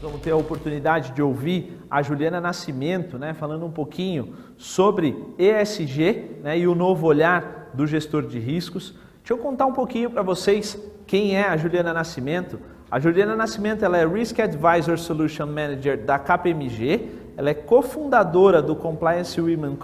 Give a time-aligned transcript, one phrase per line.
[0.00, 6.40] vamos ter a oportunidade de ouvir a Juliana Nascimento, né, falando um pouquinho sobre ESG
[6.42, 8.94] né, e o novo olhar do gestor de riscos.
[9.18, 12.58] Deixa eu contar um pouquinho para vocês quem é a Juliana Nascimento.
[12.90, 18.76] A Juliana Nascimento ela é Risk Advisor Solution Manager da KPMG, ela é cofundadora do
[18.76, 19.76] Compliance Women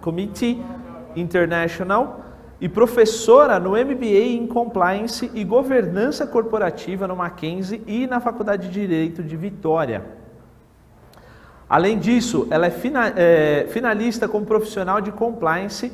[0.00, 0.62] Committee
[1.14, 2.20] International
[2.62, 8.72] e professora no MBA em Compliance e Governança Corporativa no Mackenzie e na Faculdade de
[8.72, 10.04] Direito de Vitória.
[11.68, 12.72] Além disso, ela é,
[13.16, 15.92] é finalista como profissional de compliance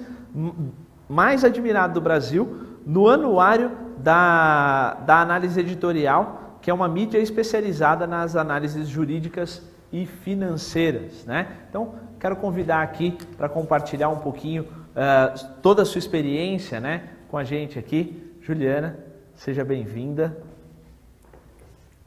[1.09, 8.07] mais admirado do Brasil no anuário da, da análise editorial, que é uma mídia especializada
[8.07, 11.25] nas análises jurídicas e financeiras.
[11.25, 11.49] Né?
[11.71, 14.67] Então, quero convidar aqui para compartilhar um pouquinho
[14.99, 18.37] uh, toda a sua experiência né, com a gente aqui.
[18.43, 18.99] Juliana,
[19.37, 20.37] seja bem-vinda.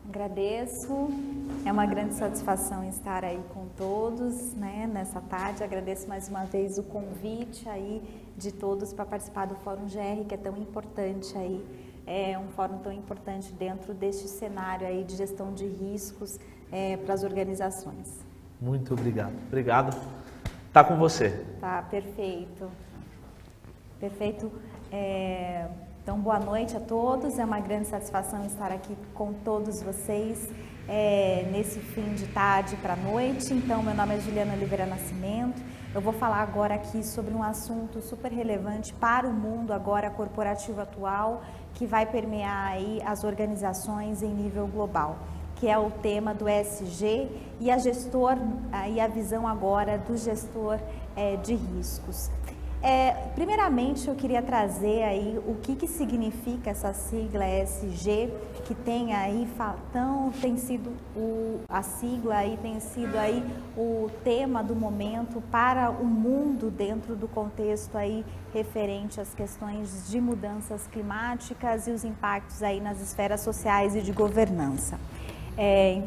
[0.08, 1.10] Agradeço,
[1.66, 5.63] é uma grande satisfação estar aí com todos né, nessa tarde.
[5.63, 8.01] Agradeço mais uma vez o convite aí
[8.35, 11.63] de todos para participar do Fórum GR, que é tão importante aí,
[12.05, 16.40] é um fórum tão importante dentro deste cenário aí de gestão de riscos
[16.71, 18.20] é, para as organizações.
[18.60, 19.35] Muito obrigado.
[19.48, 20.21] Obrigado
[20.74, 21.46] Tá com você.
[21.60, 22.72] Tá, perfeito.
[24.00, 24.50] Perfeito.
[24.90, 25.68] É,
[26.02, 27.38] então, boa noite a todos.
[27.38, 30.50] É uma grande satisfação estar aqui com todos vocês
[30.88, 33.54] é, nesse fim de tarde para noite.
[33.54, 35.62] Então, meu nome é Juliana Oliveira Nascimento.
[35.94, 40.80] Eu vou falar agora aqui sobre um assunto super relevante para o mundo agora corporativo
[40.80, 45.18] atual, que vai permear aí as organizações em nível global
[45.62, 48.35] que é o tema do ESG e a gestor
[48.91, 50.79] e a visão agora do gestor
[51.15, 52.31] é, de riscos.
[52.81, 58.34] É, primeiramente, eu queria trazer aí o que, que significa essa sigla ESG,
[58.65, 59.48] que tem aí,
[59.93, 63.45] tão, tem sido o, a sigla aí, tem sido aí
[63.77, 70.19] o tema do momento para o mundo dentro do contexto aí referente às questões de
[70.19, 74.97] mudanças climáticas e os impactos aí nas esferas sociais e de governança.
[75.57, 76.01] É,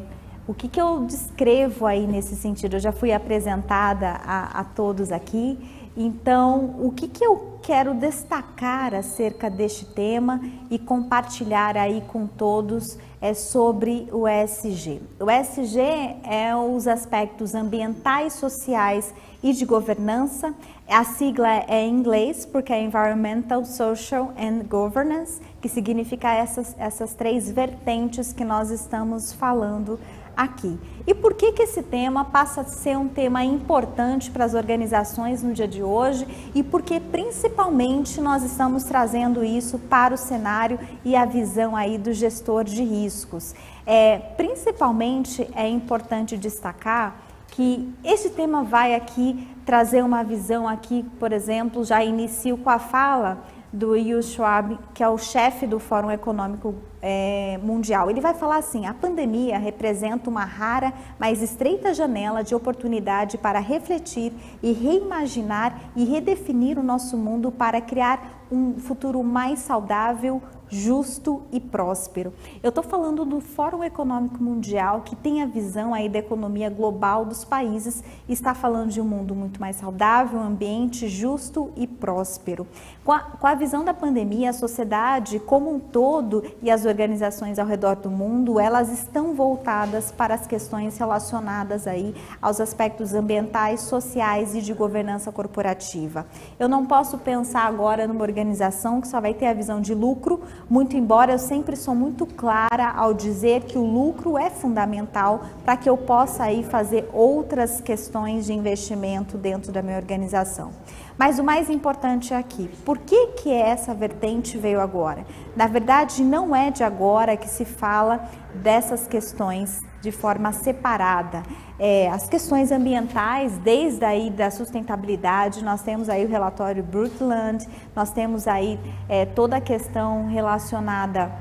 [0.47, 2.75] o que, que eu descrevo aí nesse sentido?
[2.75, 5.57] Eu já fui apresentada a, a todos aqui,
[5.95, 10.39] então o que, que eu quero destacar acerca deste tema
[10.69, 15.01] e compartilhar aí com todos é sobre o ESG.
[15.19, 15.79] O ESG
[16.23, 20.53] é os aspectos ambientais, sociais e de governança.
[20.87, 27.15] A sigla é em inglês porque é Environmental, Social and Governance, que significa essas, essas
[27.15, 29.99] três vertentes que nós estamos falando
[30.35, 30.77] aqui.
[31.07, 35.43] E por que, que esse tema passa a ser um tema importante para as organizações
[35.43, 41.15] no dia de hoje e porque principalmente nós estamos trazendo isso para o cenário e
[41.15, 43.53] a visão aí do gestor de riscos.
[43.85, 47.15] É, principalmente é importante destacar
[47.49, 52.79] que esse tema vai aqui trazer uma visão aqui, por exemplo, já inicio com a
[52.79, 53.43] fala
[53.75, 58.09] do Will Schwab, que é o chefe do Fórum Econômico é, Mundial.
[58.09, 63.59] Ele vai falar assim: a pandemia representa uma rara, mas estreita janela de oportunidade para
[63.59, 64.31] refletir
[64.63, 71.59] e reimaginar e redefinir o nosso mundo para criar um futuro mais saudável, justo e
[71.59, 72.33] próspero.
[72.61, 77.25] Eu estou falando do Fórum Econômico Mundial, que tem a visão aí da economia global
[77.25, 82.67] dos países, está falando de um mundo muito mais saudável, ambiente justo e próspero.
[83.03, 87.59] Com a, com a visão da pandemia, a sociedade como um todo e as organizações
[87.59, 93.81] ao redor do mundo, elas estão voltadas para as questões relacionadas aí aos aspectos ambientais,
[93.81, 96.25] sociais e de governança corporativa.
[96.59, 100.41] Eu não posso pensar agora numa organização que só vai ter a visão de lucro,
[100.69, 105.77] muito embora eu sempre sou muito clara ao dizer que o lucro é fundamental para
[105.77, 110.71] que eu possa aí fazer outras questões de investimento dentro da minha organização.
[111.17, 115.25] Mas o mais importante é aqui, por que, que essa vertente veio agora?
[115.55, 121.41] Na verdade, não é de agora que se fala dessas questões de forma separada.
[121.77, 128.11] É, as questões ambientais, desde aí da sustentabilidade, nós temos aí o relatório Brundtland, nós
[128.11, 128.79] temos aí
[129.09, 131.31] é, toda a questão relacionada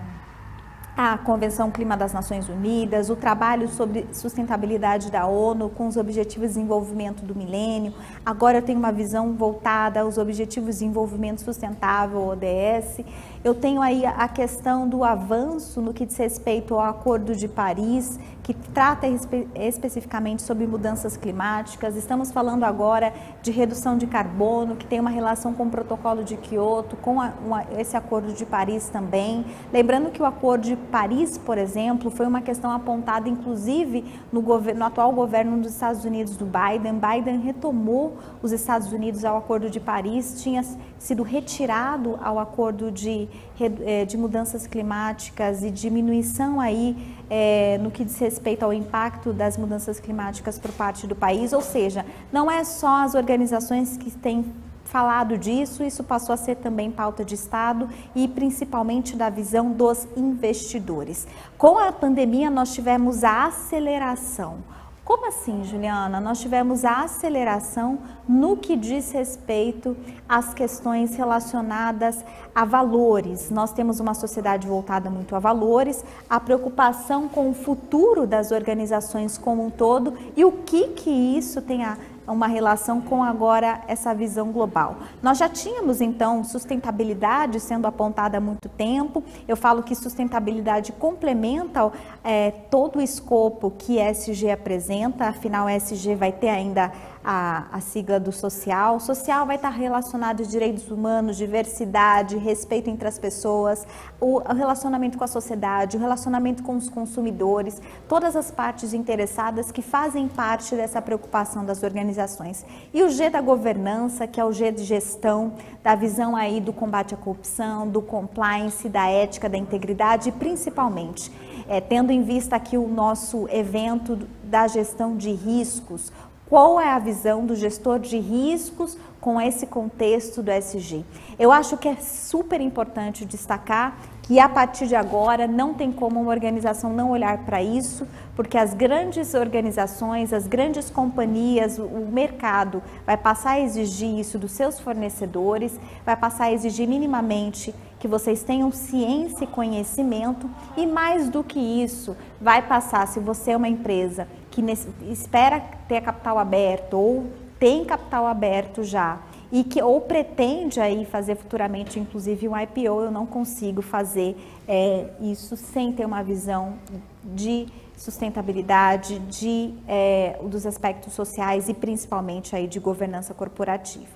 [0.97, 6.49] a Convenção Clima das Nações Unidas, o trabalho sobre sustentabilidade da ONU com os Objetivos
[6.51, 7.93] de Desenvolvimento do Milênio.
[8.25, 13.01] Agora eu tenho uma visão voltada aos Objetivos de Desenvolvimento Sustentável, ODS.
[13.43, 18.19] Eu tenho aí a questão do avanço no que diz respeito ao Acordo de Paris,
[18.43, 21.97] que trata espe especificamente sobre mudanças climáticas.
[21.97, 23.13] Estamos falando agora
[23.43, 27.33] de redução de carbono, que tem uma relação com o Protocolo de Quioto, com a,
[27.45, 29.45] uma, esse Acordo de Paris também.
[29.73, 34.81] Lembrando que o Acordo de Paris, por exemplo, foi uma questão apontada, inclusive, no, governo,
[34.81, 36.95] no atual governo dos Estados Unidos do Biden.
[37.01, 40.63] Biden retomou os Estados Unidos ao Acordo de Paris, tinha
[40.99, 43.29] sido retirado ao Acordo de,
[43.59, 46.97] eh, de mudanças climáticas e diminuição aí
[47.29, 51.53] é, no que diz respeito ao impacto das mudanças climáticas por parte do país.
[51.53, 54.45] Ou seja, não é só as organizações que têm
[54.95, 60.07] falado disso, isso passou a ser também pauta de Estado e principalmente da visão dos
[60.17, 61.27] investidores.
[61.59, 64.59] Com a pandemia, nós tivemos a aceleração.
[65.05, 66.21] Como assim, Juliana?
[66.21, 69.97] Nós tivemos a aceleração no que diz respeito
[70.29, 72.25] às questões relacionadas
[72.55, 73.51] a valores.
[73.51, 79.37] Nós temos uma sociedade voltada muito a valores, a preocupação com o futuro das organizações
[79.37, 84.15] como um todo e o que que isso tem a uma relação com agora essa
[84.15, 84.97] visão global.
[85.23, 89.23] Nós já tínhamos então sustentabilidade sendo apontada há muito tempo.
[89.47, 91.93] Eu falo que sustentabilidade complementa
[92.23, 96.93] é, todo o escopo que SG apresenta, afinal, SG vai ter ainda
[97.25, 99.01] a, a sigla do social.
[99.01, 103.87] Social vai estar relacionado a direitos humanos, diversidade, respeito entre as pessoas,
[104.21, 109.73] o, o relacionamento com a sociedade, o relacionamento com os consumidores, todas as partes interessadas
[109.73, 112.65] que fazem parte dessa preocupação das organizações.
[112.93, 116.73] E o G da governança, que é o G de gestão, da visão aí do
[116.73, 121.33] combate à corrupção, do compliance, da ética, da integridade e principalmente
[121.69, 126.13] é, tendo em vista aqui o nosso evento da gestão de riscos,
[126.49, 131.03] qual é a visão do gestor de riscos com esse contexto do SG?
[131.39, 136.21] Eu acho que é super importante destacar que a partir de agora não tem como
[136.21, 138.07] uma organização não olhar para isso,
[138.37, 144.53] porque as grandes organizações, as grandes companhias, o mercado vai passar a exigir isso dos
[144.53, 151.31] seus fornecedores, vai passar a exigir minimamente que vocês tenham ciência e conhecimento e mais
[151.31, 154.63] do que isso, vai passar se você é uma empresa que
[155.11, 157.27] espera ter capital aberto ou
[157.59, 159.19] tem capital aberto já
[159.51, 164.37] e que ou pretende aí fazer futuramente, inclusive um IPO, eu não consigo fazer
[164.67, 166.75] é, isso sem ter uma visão
[167.23, 167.67] de
[167.97, 174.11] sustentabilidade, de é, dos aspectos sociais e principalmente aí de governança corporativa.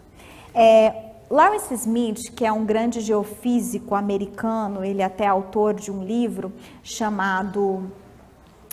[0.55, 0.93] É,
[1.31, 6.53] Lawrence Smith, que é um grande geofísico americano, ele é até autor de um livro
[6.83, 7.91] chamado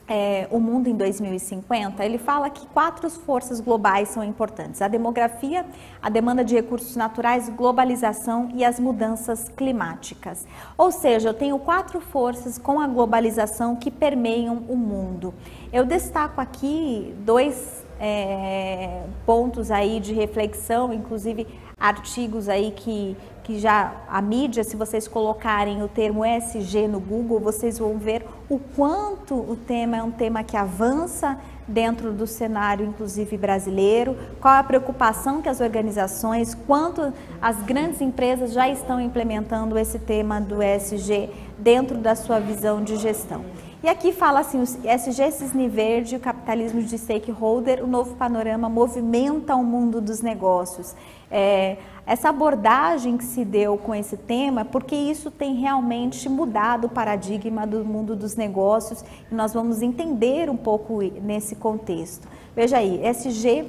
[0.07, 5.65] é, O Mundo em 2050, ele fala que quatro forças globais são importantes: a demografia,
[6.01, 10.45] a demanda de recursos naturais, globalização e as mudanças climáticas.
[10.77, 15.33] Ou seja, eu tenho quatro forças com a globalização que permeiam o mundo.
[15.73, 21.47] Eu destaco aqui dois é, pontos aí de reflexão, inclusive
[21.77, 23.15] artigos aí que,
[23.45, 28.25] que já a mídia, se vocês colocarem o termo SG no Google, vocês vão ver
[28.50, 31.38] o quanto o tema é um tema que avança
[31.68, 38.51] dentro do cenário, inclusive brasileiro, qual a preocupação que as organizações, quanto as grandes empresas
[38.51, 43.45] já estão implementando esse tema do SG dentro da sua visão de gestão.
[43.83, 48.68] E aqui fala assim, o SG Cisne Verde, o capitalismo de stakeholder, o novo panorama
[48.68, 50.95] movimenta o mundo dos negócios.
[51.30, 56.89] É, essa abordagem que se deu com esse tema, porque isso tem realmente mudado o
[56.89, 62.27] paradigma do mundo dos negócios e nós vamos entender um pouco nesse contexto.
[62.55, 63.65] Veja aí, SG,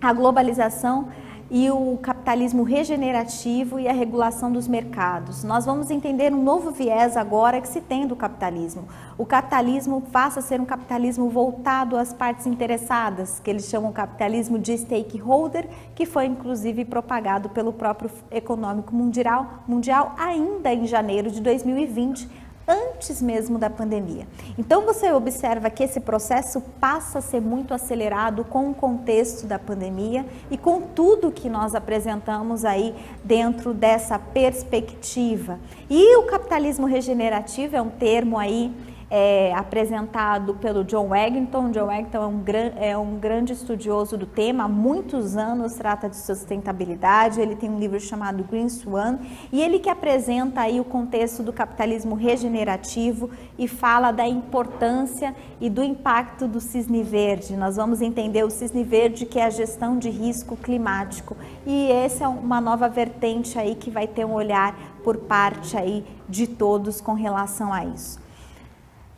[0.00, 1.08] a globalização
[1.50, 5.44] e o capitalismo regenerativo e a regulação dos mercados.
[5.44, 8.88] Nós vamos entender um novo viés agora que se tem do capitalismo.
[9.16, 14.58] O capitalismo passa a ser um capitalismo voltado às partes interessadas, que eles chamam capitalismo
[14.58, 21.40] de stakeholder, que foi inclusive propagado pelo próprio Econômico Mundial, mundial ainda em janeiro de
[21.40, 24.26] 2020 antes mesmo da pandemia.
[24.58, 29.58] Então você observa que esse processo passa a ser muito acelerado com o contexto da
[29.58, 35.60] pandemia e com tudo que nós apresentamos aí dentro dessa perspectiva.
[35.88, 38.74] E o capitalismo regenerativo é um termo aí
[39.10, 41.70] é, apresentado pelo John Wellington.
[41.70, 46.08] John Wellington é um, gran, é um grande estudioso do tema, há muitos anos trata
[46.08, 47.40] de sustentabilidade.
[47.40, 49.18] Ele tem um livro chamado Green Swan
[49.52, 55.70] e ele que apresenta aí o contexto do capitalismo regenerativo e fala da importância e
[55.70, 57.56] do impacto do cisne verde.
[57.56, 62.24] Nós vamos entender o cisne verde que é a gestão de risco climático e essa
[62.24, 67.00] é uma nova vertente aí que vai ter um olhar por parte aí de todos
[67.00, 68.25] com relação a isso.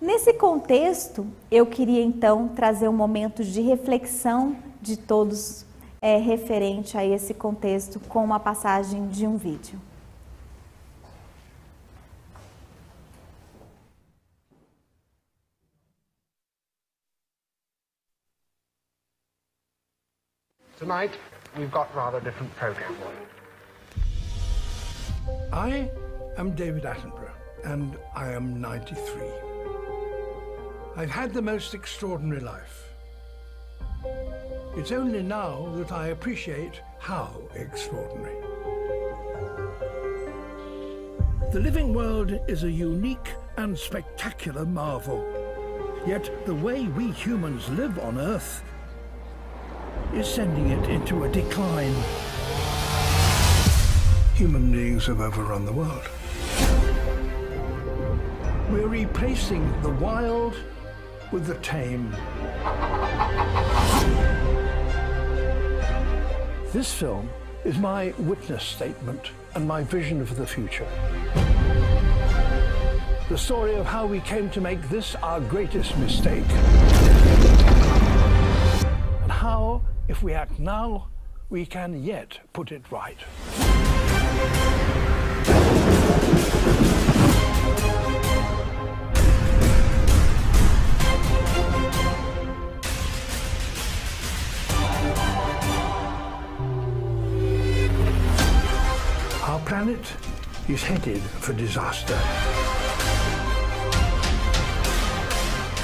[0.00, 5.66] Nesse contexto, eu queria então trazer um momento de reflexão de todos
[6.00, 9.80] é, referente a esse contexto com uma passagem de um vídeo.
[20.78, 21.18] Tonight,
[21.56, 22.94] we've got rather different program.
[25.52, 25.90] I
[26.36, 29.47] am David Attenborough, and I am 93.
[30.96, 32.92] I've had the most extraordinary life.
[34.76, 38.36] It's only now that I appreciate how extraordinary.
[41.52, 45.24] The living world is a unique and spectacular marvel.
[46.06, 48.62] Yet the way we humans live on Earth
[50.14, 51.94] is sending it into a decline.
[54.34, 56.08] Human beings have overrun the world.
[58.70, 60.54] We're replacing the wild
[61.32, 62.10] with the tame.
[66.72, 67.28] This film
[67.64, 70.86] is my witness statement and my vision for the future.
[73.28, 76.48] The story of how we came to make this our greatest mistake.
[79.22, 81.08] And how, if we act now,
[81.50, 83.18] we can yet put it right.
[99.78, 100.12] Planet
[100.68, 102.18] is headed for disaster.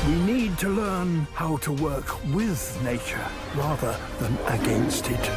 [0.08, 3.24] We need to learn how to work with nature
[3.54, 5.30] rather than against it.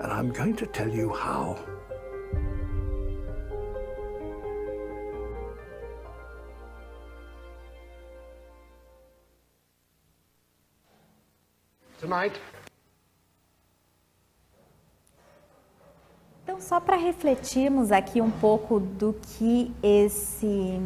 [0.00, 1.56] And I'm going to tell you how.
[12.00, 12.40] Tonight,
[16.42, 20.80] Então, só para refletirmos aqui um pouco do que esse,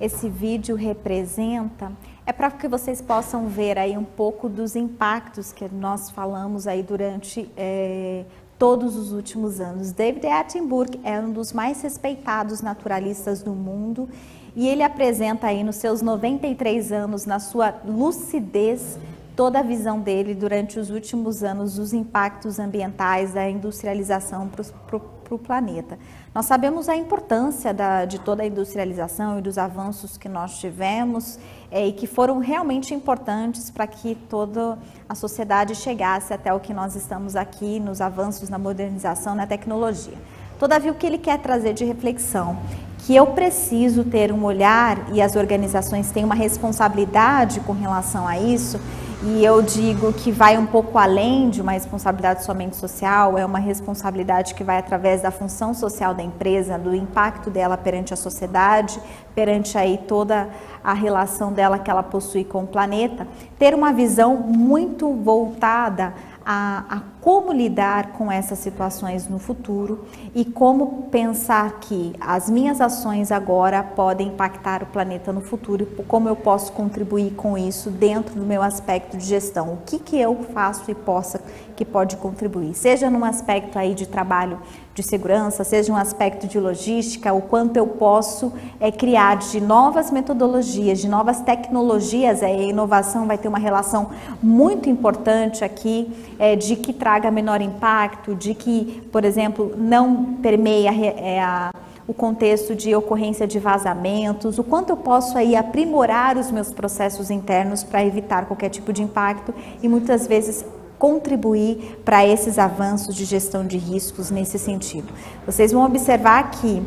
[0.00, 1.92] esse vídeo representa,
[2.26, 6.82] é para que vocês possam ver aí um pouco dos impactos que nós falamos aí
[6.82, 8.24] durante é,
[8.58, 9.92] todos os últimos anos.
[9.92, 14.08] David Attenborough é um dos mais respeitados naturalistas do mundo
[14.54, 18.98] e ele apresenta aí nos seus 93 anos, na sua lucidez,
[19.36, 24.96] toda a visão dele durante os últimos anos dos impactos ambientais da industrialização para
[25.34, 25.98] o planeta.
[26.34, 31.38] Nós sabemos a importância da, de toda a industrialização e dos avanços que nós tivemos
[31.70, 36.74] é, e que foram realmente importantes para que toda a sociedade chegasse até o que
[36.74, 40.18] nós estamos aqui nos avanços na modernização, na tecnologia.
[40.58, 42.58] Todavia, o que ele quer trazer de reflexão
[43.06, 48.38] que eu preciso ter um olhar e as organizações têm uma responsabilidade com relação a
[48.38, 48.80] isso,
[49.24, 53.60] e eu digo que vai um pouco além de uma responsabilidade somente social, é uma
[53.60, 59.00] responsabilidade que vai através da função social da empresa, do impacto dela perante a sociedade,
[59.32, 60.48] perante aí toda
[60.82, 63.28] a relação dela que ela possui com o planeta,
[63.60, 66.14] ter uma visão muito voltada
[66.44, 72.80] a, a, como lidar com essas situações no futuro e como pensar que as minhas
[72.80, 77.90] ações agora podem impactar o planeta no futuro e como eu posso contribuir com isso
[77.90, 79.74] dentro do meu aspecto de gestão.
[79.74, 81.40] O que, que eu faço e possa
[81.76, 84.58] que pode contribuir, seja num aspecto aí de trabalho
[84.94, 90.10] de segurança, seja um aspecto de logística, o quanto eu posso é, criar de novas
[90.10, 94.10] metodologias, de novas tecnologias, é, a inovação vai ter uma relação
[94.42, 100.90] muito importante aqui, é, de que traga menor impacto, de que, por exemplo, não permeia
[100.90, 101.70] é, a,
[102.08, 107.30] o contexto de ocorrência de vazamentos, o quanto eu posso aí aprimorar os meus processos
[107.30, 109.52] internos para evitar qualquer tipo de impacto
[109.82, 110.64] e muitas vezes
[110.98, 115.12] contribuir para esses avanços de gestão de riscos nesse sentido.
[115.44, 116.82] Vocês vão observar que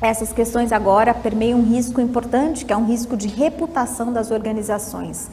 [0.00, 5.28] essas questões agora permeiam um risco importante, que é um risco de reputação das organizações,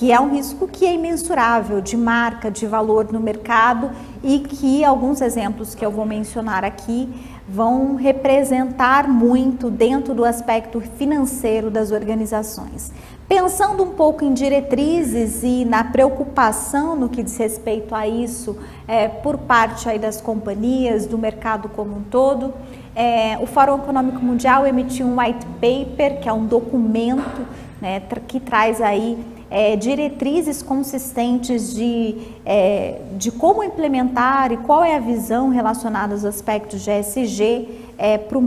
[0.00, 3.90] que é um risco que é imensurável de marca, de valor no mercado
[4.24, 7.06] e que alguns exemplos que eu vou mencionar aqui
[7.46, 12.90] vão representar muito dentro do aspecto financeiro das organizações.
[13.28, 18.56] Pensando um pouco em diretrizes e na preocupação no que diz respeito a isso
[18.88, 22.54] é, por parte aí das companhias, do mercado como um todo,
[22.96, 27.46] é, o Fórum Econômico Mundial emitiu um white paper, que é um documento
[27.82, 29.18] né, que traz aí
[29.50, 32.16] é, diretrizes consistentes de,
[32.46, 38.16] é, de como implementar e qual é a visão relacionada aos aspectos de ESG é,
[38.16, 38.40] o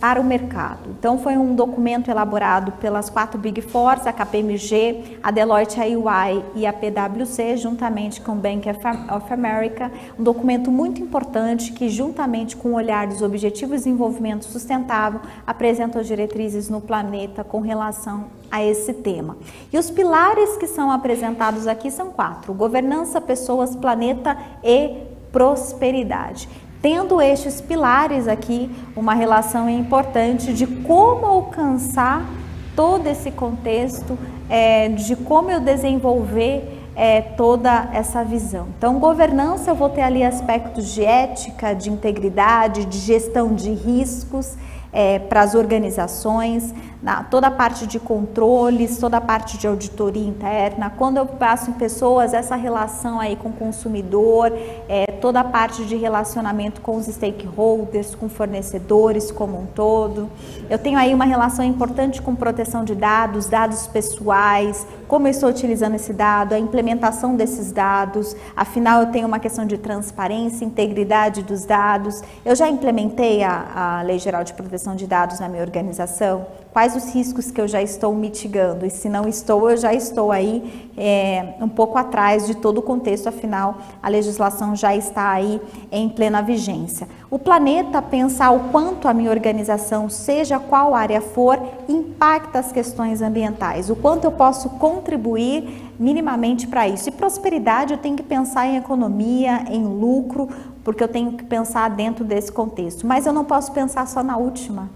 [0.00, 0.90] para o mercado.
[0.98, 6.42] Então, foi um documento elaborado pelas quatro Big Fours, a KPMG, a Deloitte, a EY
[6.54, 12.56] e a PwC, juntamente com o Bank of America, um documento muito importante que, juntamente
[12.56, 18.24] com o olhar dos Objetivos de Desenvolvimento Sustentável, apresenta as diretrizes no planeta com relação
[18.50, 19.36] a esse tema.
[19.70, 26.48] E os pilares que são apresentados aqui são quatro: governança, pessoas, planeta e prosperidade.
[26.84, 32.28] Tendo estes pilares aqui, uma relação importante de como alcançar
[32.76, 34.18] todo esse contexto,
[34.50, 38.66] é, de como eu desenvolver é, toda essa visão.
[38.76, 44.54] Então, governança, eu vou ter ali aspectos de ética, de integridade, de gestão de riscos
[44.94, 46.72] é, para as organizações,
[47.02, 50.88] na, toda a parte de controles, toda a parte de auditoria interna.
[50.96, 54.52] Quando eu passo em pessoas, essa relação aí com o consumidor,
[54.88, 60.30] é, toda a parte de relacionamento com os stakeholders, com fornecedores como um todo.
[60.70, 65.48] Eu tenho aí uma relação importante com proteção de dados, dados pessoais, como eu estou
[65.48, 68.36] utilizando esse dado, a implementação desses dados.
[68.54, 72.22] Afinal, eu tenho uma questão de transparência, integridade dos dados.
[72.44, 76.96] Eu já implementei a, a Lei Geral de Proteção de Dados na minha organização quais
[76.96, 80.90] os riscos que eu já estou mitigando e se não estou, eu já estou aí
[80.96, 85.60] é, um pouco atrás de todo o contexto, afinal a legislação já está aí
[85.92, 87.06] em plena vigência.
[87.30, 93.22] O planeta pensar o quanto a minha organização, seja qual área for, impacta as questões
[93.22, 97.08] ambientais, o quanto eu posso contribuir minimamente para isso.
[97.08, 100.48] E prosperidade eu tenho que pensar em economia, em lucro,
[100.84, 103.06] porque eu tenho que pensar dentro desse contexto.
[103.06, 104.90] Mas eu não posso pensar só na última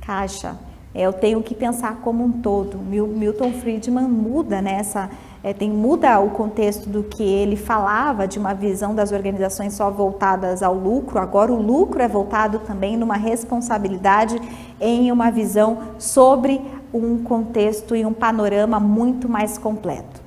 [0.00, 0.56] caixa
[0.94, 2.78] eu tenho que pensar como um todo.
[2.78, 5.10] Milton Friedman muda nessa,
[5.42, 9.90] é, tem, muda o contexto do que ele falava de uma visão das organizações só
[9.90, 11.18] voltadas ao lucro.
[11.18, 14.40] Agora o lucro é voltado também numa responsabilidade
[14.80, 16.60] em uma visão sobre
[16.92, 20.22] um contexto e um panorama muito mais completo.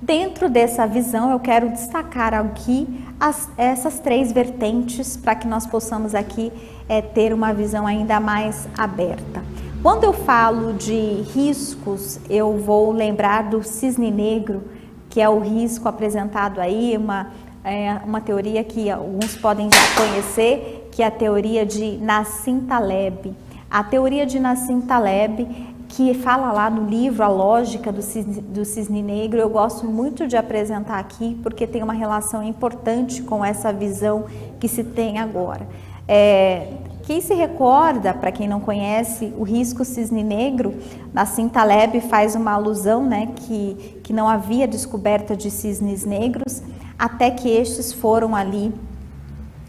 [0.00, 2.86] Dentro dessa visão, eu quero destacar aqui
[3.18, 6.52] as, essas três vertentes para que nós possamos aqui
[6.88, 9.42] é, ter uma visão ainda mais aberta.
[9.82, 14.62] Quando eu falo de riscos, eu vou lembrar do cisne negro,
[15.10, 17.32] que é o risco apresentado aí, uma,
[17.64, 23.34] é, uma teoria que alguns podem já conhecer, que é a teoria de Nassim Taleb.
[23.68, 28.64] A teoria de Nassim Taleb que fala lá no livro A Lógica do Cisne, do
[28.64, 33.72] Cisne Negro, eu gosto muito de apresentar aqui porque tem uma relação importante com essa
[33.72, 34.26] visão
[34.60, 35.66] que se tem agora.
[36.06, 36.68] É,
[37.02, 40.74] quem se recorda, para quem não conhece, o risco cisne negro,
[41.12, 46.62] Nassim Taleb faz uma alusão né, que, que não havia descoberta de cisnes negros
[46.98, 48.74] até que estes foram ali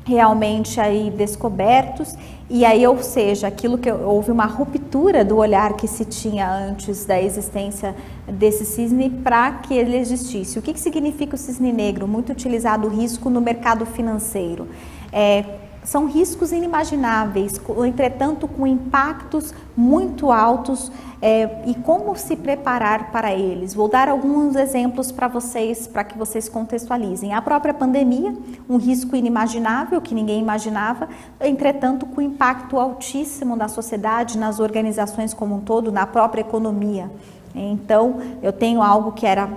[0.04, 2.14] realmente aí descobertos
[2.50, 7.06] e aí, ou seja, aquilo que houve uma ruptura do olhar que se tinha antes
[7.06, 7.96] da existência
[8.28, 10.58] desse cisne para que ele existisse.
[10.58, 12.08] O que, que significa o cisne negro?
[12.08, 14.68] Muito utilizado o risco no mercado financeiro.
[15.14, 15.46] É,
[15.84, 23.74] são riscos inimagináveis, entretanto com impactos muito altos é, e como se preparar para eles.
[23.74, 27.34] Vou dar alguns exemplos para vocês, para que vocês contextualizem.
[27.34, 28.36] A própria pandemia,
[28.70, 31.10] um risco inimaginável que ninguém imaginava,
[31.42, 37.10] entretanto com impacto altíssimo na sociedade, nas organizações como um todo, na própria economia.
[37.56, 39.50] Então, eu tenho algo que era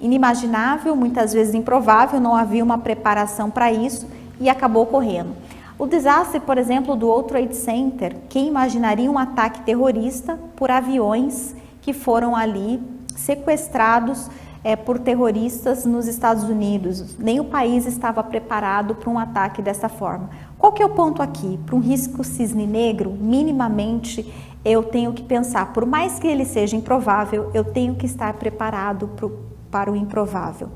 [0.00, 4.06] inimaginável, muitas vezes improvável, não havia uma preparação para isso
[4.40, 5.34] e acabou ocorrendo.
[5.76, 11.54] O desastre, por exemplo, do World Trade Center, quem imaginaria um ataque terrorista por aviões
[11.82, 12.80] que foram ali
[13.16, 14.30] sequestrados
[14.62, 17.18] é, por terroristas nos Estados Unidos?
[17.18, 20.30] Nem o país estava preparado para um ataque dessa forma.
[20.56, 21.58] Qual que é o ponto aqui?
[21.66, 24.32] Para um risco cisne negro, minimamente
[24.64, 29.08] eu tenho que pensar, por mais que ele seja improvável, eu tenho que estar preparado
[29.08, 29.28] para
[29.74, 30.68] para o improvável.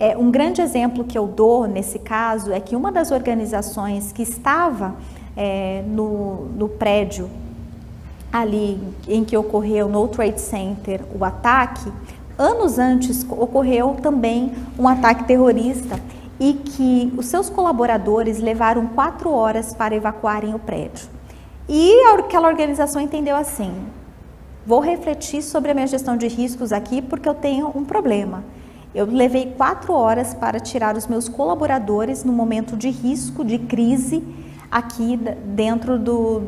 [0.00, 4.22] É, um grande exemplo que eu dou nesse caso é que uma das organizações que
[4.22, 4.94] estava
[5.36, 7.28] é, no, no prédio
[8.32, 11.92] ali em que ocorreu no Trade Center o ataque,
[12.38, 16.00] anos antes ocorreu também um ataque terrorista
[16.40, 21.10] e que os seus colaboradores levaram quatro horas para evacuarem o prédio.
[21.68, 23.74] E aquela organização entendeu assim:
[24.66, 28.42] Vou refletir sobre a minha gestão de riscos aqui porque eu tenho um problema.
[28.92, 34.24] Eu levei quatro horas para tirar os meus colaboradores no momento de risco, de crise,
[34.68, 36.42] aqui dentro, do,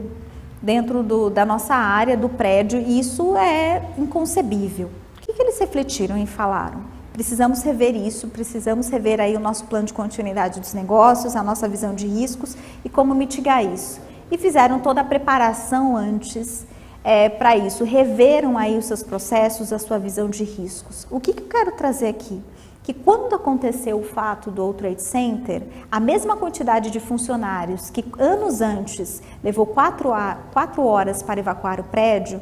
[0.61, 4.90] dentro do, da nossa área, do prédio, e isso é inconcebível.
[5.18, 6.81] O que, que eles refletiram e falaram?
[7.12, 11.68] Precisamos rever isso, precisamos rever aí o nosso plano de continuidade dos negócios, a nossa
[11.68, 14.00] visão de riscos e como mitigar isso.
[14.28, 16.66] E fizeram toda a preparação antes
[17.04, 21.06] é, para isso, reveram aí os seus processos, a sua visão de riscos.
[21.11, 22.42] O que, que eu quero trazer aqui?
[22.82, 28.04] Que quando aconteceu o fato do World Trade Center, a mesma quantidade de funcionários que
[28.18, 30.11] anos antes levou quatro,
[30.52, 32.40] quatro horas para evacuar o prédio,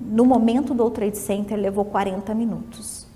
[0.00, 3.06] no momento do World Trade Center levou 40 minutos.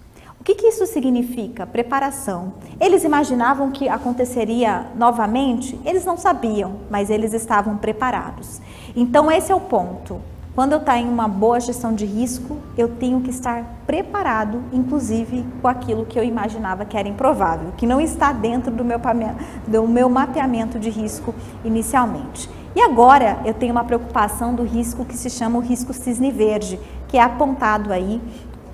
[0.40, 1.66] O que, que isso significa?
[1.66, 2.54] Preparação.
[2.80, 5.78] Eles imaginavam que aconteceria novamente?
[5.84, 8.60] Eles não sabiam, mas eles estavam preparados.
[8.96, 10.20] Então, esse é o ponto.
[10.58, 15.46] Quando eu estou em uma boa gestão de risco, eu tenho que estar preparado, inclusive
[15.62, 18.98] com aquilo que eu imaginava que era improvável, que não está dentro do meu,
[19.68, 21.32] do meu mapeamento de risco
[21.64, 22.50] inicialmente.
[22.74, 26.80] E agora eu tenho uma preocupação do risco que se chama o risco cisne verde,
[27.06, 28.20] que é apontado aí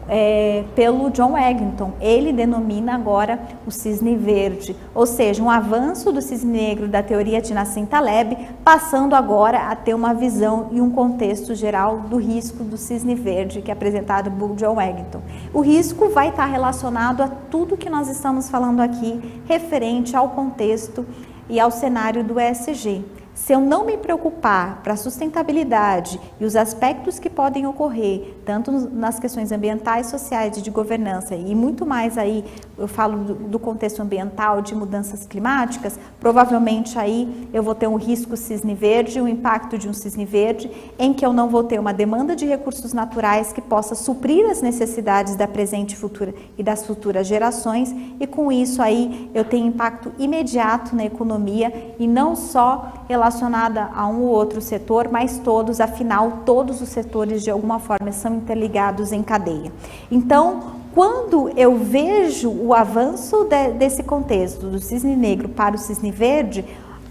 [0.09, 1.93] é, pelo John Eglinton.
[2.01, 7.41] Ele denomina agora o cisne verde, ou seja, um avanço do cisne negro da teoria
[7.41, 12.63] de Nassim Taleb, passando agora a ter uma visão e um contexto geral do risco
[12.65, 15.23] do cisne verde, que é apresentado por John Eglinton.
[15.53, 21.07] O risco vai estar relacionado a tudo que nós estamos falando aqui, referente ao contexto
[21.49, 23.05] e ao cenário do ESG.
[23.35, 28.71] Se eu não me preocupar para a sustentabilidade e os aspectos que podem ocorrer, tanto
[28.71, 32.45] nas questões ambientais, sociais e de governança, e muito mais aí,
[32.79, 37.97] eu falo do, do contexto ambiental, de mudanças climáticas, provavelmente aí eu vou ter um
[37.97, 41.81] risco cisne verde, um impacto de um cisne verde, em que eu não vou ter
[41.81, 46.63] uma demanda de recursos naturais que possa suprir as necessidades da presente e futura e
[46.63, 52.37] das futuras gerações, e com isso aí eu tenho impacto imediato na economia e não
[52.37, 57.79] só relacionada a um ou outro setor, mas todos, afinal, todos os setores de alguma
[57.79, 59.73] forma são interligados em cadeia.
[60.11, 66.11] Então, quando eu vejo o avanço de, desse contexto do cisne negro para o cisne
[66.11, 66.65] verde,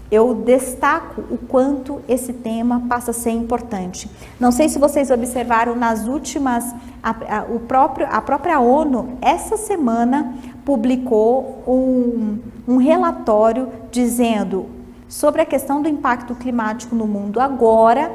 [0.08, 4.08] eu destaco o quanto esse tema passa a ser importante.
[4.38, 6.72] Não sei se vocês observaram nas últimas,
[7.02, 14.83] a, a, o próprio, a própria ONU, essa semana, publicou um, um relatório dizendo
[15.14, 18.10] sobre a questão do impacto climático no mundo agora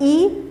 [0.00, 0.44] e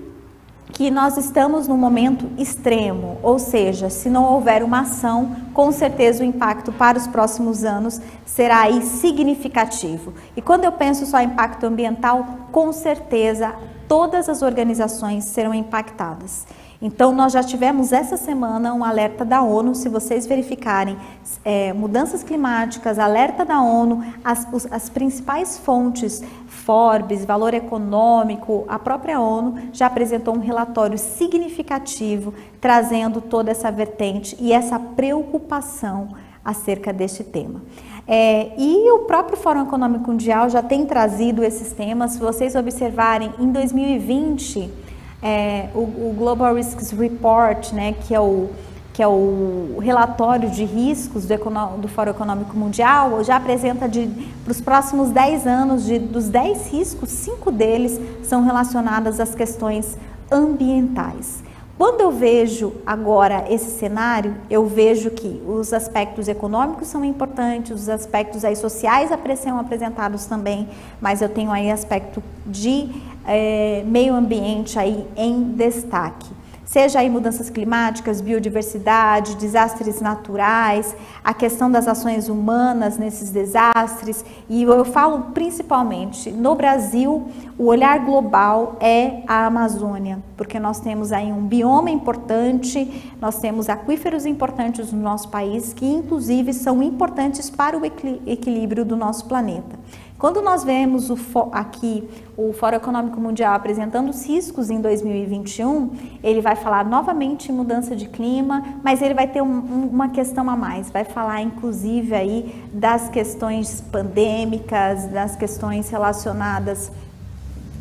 [0.73, 6.21] que nós estamos num momento extremo, ou seja, se não houver uma ação, com certeza
[6.21, 10.13] o impacto para os próximos anos será aí significativo.
[10.35, 13.55] E quando eu penso só em impacto ambiental, com certeza
[13.87, 16.45] todas as organizações serão impactadas.
[16.85, 19.73] Então, nós já tivemos essa semana um alerta da ONU.
[19.73, 20.97] Se vocês verificarem
[21.45, 28.77] é, mudanças climáticas, alerta da ONU, as, os, as principais fontes, Forbes, Valor Econômico, a
[28.77, 36.09] própria ONU já apresentou um relatório significativo trazendo toda essa vertente e essa preocupação
[36.43, 37.61] acerca deste tema.
[38.05, 42.11] É, e o próprio Fórum Econômico Mundial já tem trazido esses temas.
[42.11, 44.83] Se vocês observarem, em 2020
[45.23, 48.49] é, o, o, Global Risks Report, né, que é o
[48.93, 51.35] que é o relatório de riscos do,
[51.79, 57.09] do Fórum Econômico Mundial, já apresenta para os próximos 10 anos, de, dos 10 riscos,
[57.09, 59.97] 5 deles são relacionados às questões
[60.31, 61.43] ambientais.
[61.75, 67.89] Quando eu vejo agora esse cenário, eu vejo que os aspectos econômicos são importantes, os
[67.89, 69.09] aspectos aí sociais
[69.39, 70.69] são apresentados também,
[71.01, 72.89] mas eu tenho aí aspecto de
[73.25, 76.43] é, meio ambiente aí em destaque.
[76.73, 84.63] Seja aí mudanças climáticas, biodiversidade, desastres naturais, a questão das ações humanas nesses desastres, e
[84.63, 87.27] eu falo principalmente no Brasil,
[87.59, 93.69] o olhar global é a Amazônia, porque nós temos aí um bioma importante, nós temos
[93.69, 99.77] aquíferos importantes no nosso país, que inclusive são importantes para o equilíbrio do nosso planeta.
[100.23, 101.17] Quando nós vemos o,
[101.51, 105.91] aqui o Fórum Econômico Mundial apresentando os riscos em 2021,
[106.23, 110.49] ele vai falar novamente em mudança de clima, mas ele vai ter um, uma questão
[110.49, 116.89] a mais, vai falar inclusive aí das questões pandêmicas, das questões relacionadas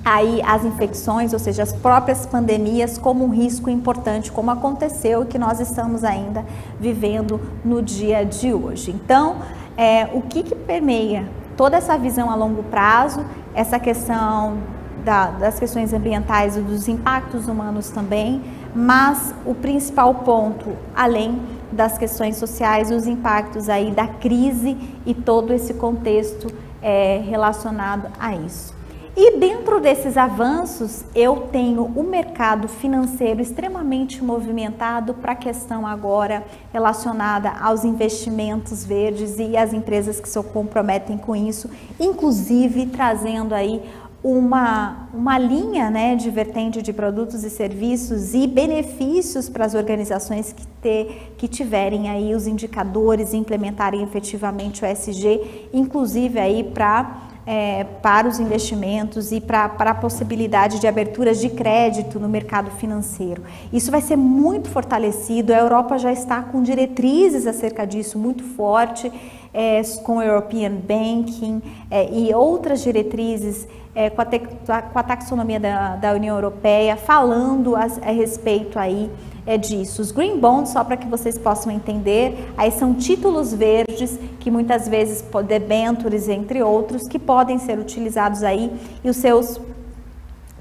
[0.05, 5.27] aí as infecções, ou seja, as próprias pandemias como um risco importante, como aconteceu e
[5.27, 6.45] que nós estamos ainda
[6.81, 8.91] vivendo no dia de hoje.
[8.91, 9.37] Então,
[9.77, 14.59] é, o que, que permeia toda essa visão a longo prazo, essa questão
[15.05, 18.43] da, das questões ambientais e dos impactos humanos também,
[18.75, 25.53] mas o principal ponto, além das questões sociais, os impactos aí da crise e todo
[25.53, 28.75] esse contexto é, relacionado a isso.
[29.14, 36.42] E dentro desses avanços, eu tenho o mercado financeiro extremamente movimentado para a questão agora
[36.72, 41.68] relacionada aos investimentos verdes e as empresas que se comprometem com isso,
[42.01, 43.83] inclusive trazendo aí
[44.25, 50.53] uma, uma linha né, de vertente de produtos e serviços e benefícios para as organizações
[50.53, 57.32] que, ter, que tiverem aí os indicadores e implementarem efetivamente o SG, inclusive aí para
[57.47, 62.71] é, para os investimentos e para, para a possibilidade de aberturas de crédito no mercado
[62.73, 63.43] financeiro.
[63.73, 69.11] Isso vai ser muito fortalecido, a Europa já está com diretrizes acerca disso muito forte,
[69.53, 75.03] é, com o European Banking é, e outras diretrizes é, com, a te, com, a
[75.03, 79.11] taxonomia da, da União Europeia, falando a, a respeito aí
[79.47, 80.01] é disso.
[80.01, 84.89] Os green bonds, só para que vocês possam entender, aí são títulos verdes que muitas
[84.89, 89.61] vezes debentures entre outros que podem ser utilizados aí e os seus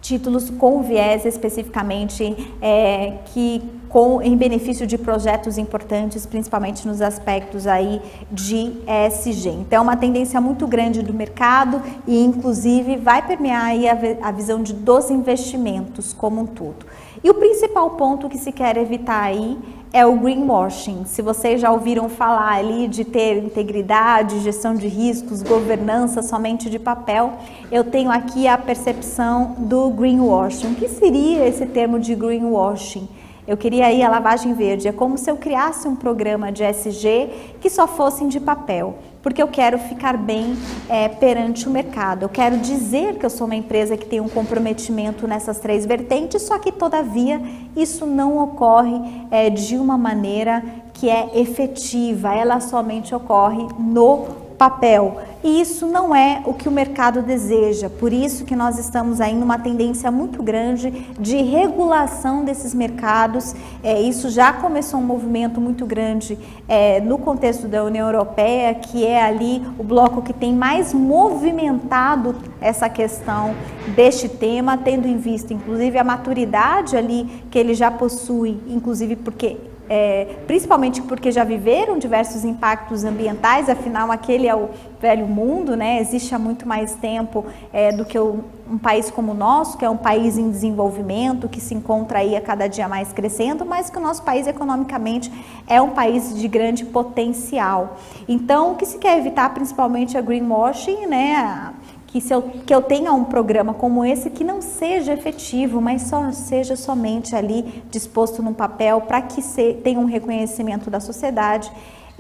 [0.02, 7.68] títulos com viés especificamente é, que com, em benefício de projetos importantes, principalmente nos aspectos
[7.68, 8.02] aí
[8.32, 9.50] de ESG.
[9.50, 14.32] Então, é uma tendência muito grande do mercado e, inclusive, vai permear aí a, a
[14.32, 16.86] visão de, dos investimentos como um todo.
[17.22, 19.60] E o principal ponto que se quer evitar aí
[19.94, 21.04] é o greenwashing.
[21.06, 26.80] Se vocês já ouviram falar ali de ter integridade, gestão de riscos, governança somente de
[26.80, 27.34] papel,
[27.70, 30.72] eu tenho aqui a percepção do greenwashing.
[30.72, 33.08] O que seria esse termo de greenwashing?
[33.48, 34.88] Eu queria aí a lavagem verde.
[34.88, 39.42] É como se eu criasse um programa de SG que só fossem de papel porque
[39.42, 40.56] eu quero ficar bem
[40.90, 42.24] é, perante o mercado.
[42.24, 46.42] Eu quero dizer que eu sou uma empresa que tem um comprometimento nessas três vertentes,
[46.42, 47.42] só que todavia
[47.76, 49.00] isso não ocorre
[49.30, 54.26] é, de uma maneira que é efetiva, ela somente ocorre no
[54.58, 55.20] papel.
[55.44, 57.90] E isso não é o que o mercado deseja.
[57.90, 63.56] Por isso que nós estamos aí numa tendência muito grande de regulação desses mercados.
[63.84, 69.06] É, isso já começou um movimento muito grande é, no contexto da União Europeia, que
[69.06, 73.56] é ali o bloco que tem mais movimentado essa questão
[73.96, 79.58] deste tema, tendo em vista inclusive a maturidade ali que ele já possui, inclusive porque
[79.94, 84.70] é, principalmente porque já viveram diversos impactos ambientais, afinal aquele é o
[85.02, 86.00] velho mundo, né?
[86.00, 89.84] existe há muito mais tempo é, do que o, um país como o nosso, que
[89.84, 93.90] é um país em desenvolvimento, que se encontra aí a cada dia mais crescendo, mas
[93.90, 95.32] que o nosso país economicamente
[95.68, 97.98] é um país de grande potencial.
[98.28, 101.74] Então, o que se quer evitar principalmente é greenwashing, né?
[102.12, 106.04] que, se eu, que eu tenha um programa como esse que não seja efetivo, mas
[106.04, 111.72] só seja somente ali disposto num papel para que se, tenha um reconhecimento da sociedade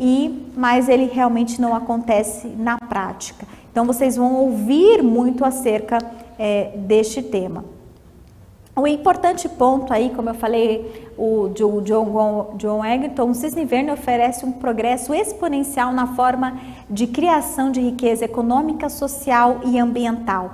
[0.01, 3.45] e mas ele realmente não acontece na prática.
[3.71, 5.99] Então vocês vão ouvir muito acerca
[6.39, 7.63] é, deste tema.
[8.73, 11.81] O importante ponto aí, como eu falei, o John,
[12.55, 12.81] John
[13.29, 16.57] o Cisne Verde oferece um progresso exponencial na forma
[16.89, 20.53] de criação de riqueza econômica, social e ambiental.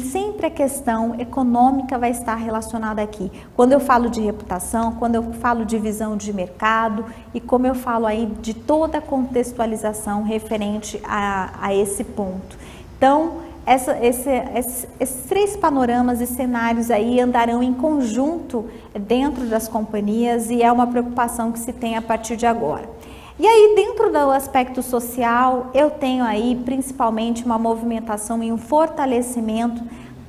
[0.00, 3.30] Sempre a questão econômica vai estar relacionada aqui.
[3.54, 7.76] Quando eu falo de reputação, quando eu falo de visão de mercado e como eu
[7.76, 12.58] falo aí de toda a contextualização referente a, a esse ponto.
[12.98, 18.66] Então, essa, esse, esses, esses três panoramas e cenários aí andarão em conjunto
[18.98, 22.88] dentro das companhias e é uma preocupação que se tem a partir de agora.
[23.38, 29.82] E aí, dentro do aspecto social, eu tenho aí principalmente uma movimentação e um fortalecimento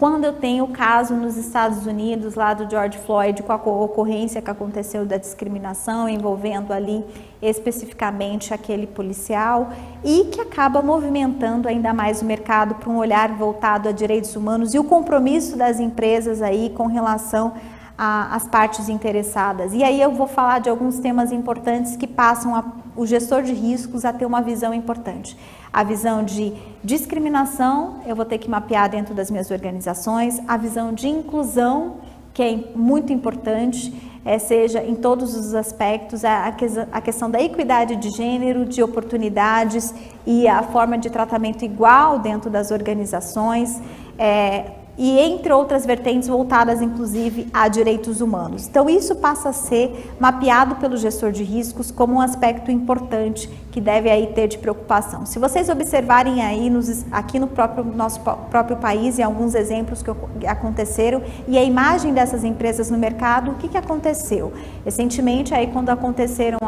[0.03, 4.41] quando eu tenho o caso nos Estados Unidos, lá do George Floyd, com a ocorrência
[4.41, 7.05] que aconteceu da discriminação, envolvendo ali
[7.41, 9.69] especificamente aquele policial,
[10.03, 14.73] e que acaba movimentando ainda mais o mercado para um olhar voltado a direitos humanos
[14.73, 17.53] e o compromisso das empresas aí com relação
[17.97, 19.71] às partes interessadas.
[19.71, 23.53] E aí eu vou falar de alguns temas importantes que passam a, o gestor de
[23.53, 25.37] riscos a ter uma visão importante
[25.73, 30.93] a visão de discriminação, eu vou ter que mapear dentro das minhas organizações, a visão
[30.93, 31.95] de inclusão,
[32.31, 33.91] que é muito importante,
[34.23, 36.53] é, seja em todos os aspectos, a,
[36.91, 39.93] a, questão da equidade de gênero, de oportunidades
[40.25, 43.81] e a forma de tratamento igual dentro das organizações.
[44.17, 48.67] É, e entre outras vertentes voltadas inclusive a direitos humanos.
[48.67, 53.81] Então isso passa a ser mapeado pelo gestor de riscos como um aspecto importante que
[53.81, 55.25] deve aí ter de preocupação.
[55.25, 60.45] Se vocês observarem aí nos, aqui no próprio nosso próprio país e alguns exemplos que
[60.45, 64.53] aconteceram e a imagem dessas empresas no mercado, o que, que aconteceu?
[64.85, 66.59] Recentemente aí quando aconteceram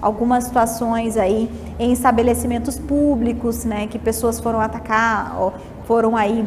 [0.00, 5.36] algumas situações aí em estabelecimentos públicos, né, que pessoas foram atacar,
[5.84, 6.46] foram aí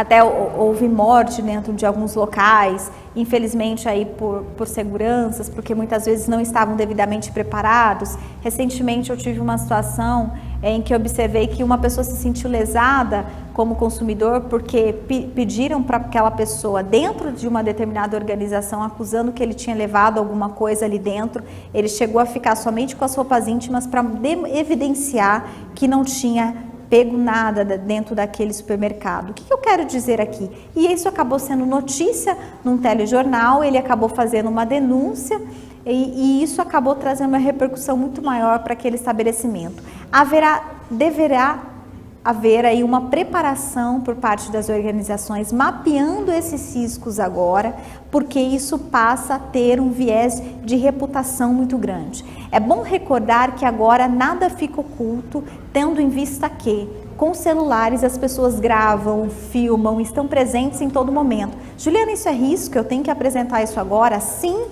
[0.00, 6.26] até houve morte dentro de alguns locais, infelizmente aí por, por seguranças, porque muitas vezes
[6.26, 8.16] não estavam devidamente preparados.
[8.40, 10.32] Recentemente eu tive uma situação
[10.62, 14.94] em que observei que uma pessoa se sentiu lesada como consumidor porque
[15.34, 20.48] pediram para aquela pessoa dentro de uma determinada organização acusando que ele tinha levado alguma
[20.48, 21.44] coisa ali dentro.
[21.74, 24.02] Ele chegou a ficar somente com as roupas íntimas para
[24.54, 29.30] evidenciar que não tinha pego nada dentro daquele supermercado.
[29.30, 30.50] O que eu quero dizer aqui?
[30.74, 35.40] E isso acabou sendo notícia num telejornal, ele acabou fazendo uma denúncia
[35.86, 39.82] e, e isso acabou trazendo uma repercussão muito maior para aquele estabelecimento.
[40.10, 41.60] Haverá, deverá
[42.24, 47.74] haver aí uma preparação por parte das organizações mapeando esses riscos agora,
[48.10, 52.24] porque isso passa a ter um viés de reputação muito grande.
[52.52, 58.16] É bom recordar que agora nada fica oculto, tendo em vista que com celulares as
[58.18, 61.56] pessoas gravam, filmam, estão presentes em todo momento.
[61.78, 62.76] Juliana, isso é risco?
[62.76, 64.18] Eu tenho que apresentar isso agora?
[64.20, 64.64] Sim,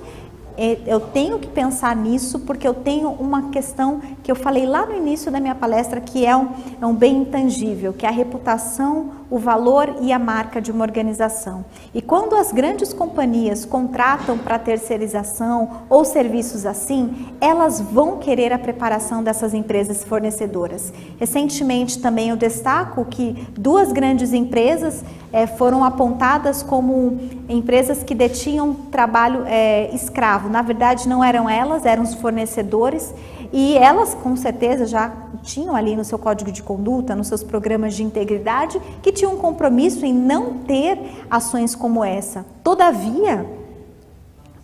[0.57, 4.85] é, eu tenho que pensar nisso porque eu tenho uma questão que eu falei lá
[4.85, 6.51] no início da minha palestra que é um,
[6.83, 10.85] é um bem intangível, que é a reputação o valor e a marca de uma
[10.85, 11.65] organização.
[11.95, 18.59] E quando as grandes companhias contratam para terceirização ou serviços assim, elas vão querer a
[18.59, 20.93] preparação dessas empresas fornecedoras.
[21.19, 28.75] Recentemente também eu destaco que duas grandes empresas é, foram apontadas como empresas que detinham
[28.91, 30.49] trabalho é, escravo.
[30.49, 33.13] Na verdade, não eram elas, eram os fornecedores.
[33.53, 35.11] E elas, com certeza, já
[35.43, 39.39] tinham ali no seu código de conduta, nos seus programas de integridade, que tinham um
[39.39, 42.45] compromisso em não ter ações como essa.
[42.63, 43.47] Todavia,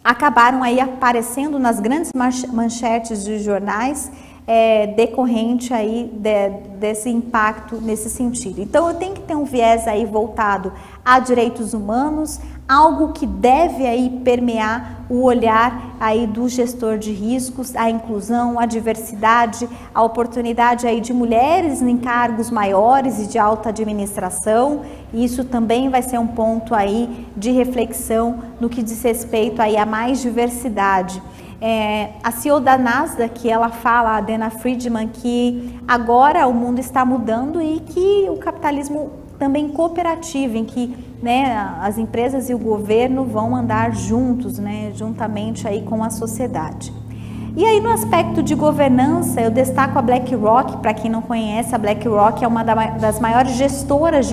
[0.02, 2.12] acabaram aí aparecendo nas grandes
[2.52, 4.10] manchetes de jornais
[4.46, 8.60] é, decorrente aí de, desse impacto nesse sentido.
[8.60, 10.72] Então eu tenho que ter um viés aí voltado
[11.04, 17.74] a direitos humanos, algo que deve aí permear o olhar aí do gestor de riscos,
[17.76, 23.68] a inclusão, a diversidade, a oportunidade aí de mulheres em cargos maiores e de alta
[23.68, 24.82] administração.
[25.12, 29.86] Isso também vai ser um ponto aí de reflexão no que diz respeito aí a
[29.86, 31.22] mais diversidade.
[31.60, 37.04] É, a CEO da Nasdaq, ela fala, a Dana Friedman, que agora o mundo está
[37.04, 43.26] mudando e que o capitalismo também cooperativo, em que né, as empresas e o governo
[43.26, 46.90] vão andar juntos, né, juntamente aí com a sociedade.
[47.54, 51.78] E aí no aspecto de governança, eu destaco a BlackRock, para quem não conhece, a
[51.78, 54.32] BlackRock é uma das maiores gestoras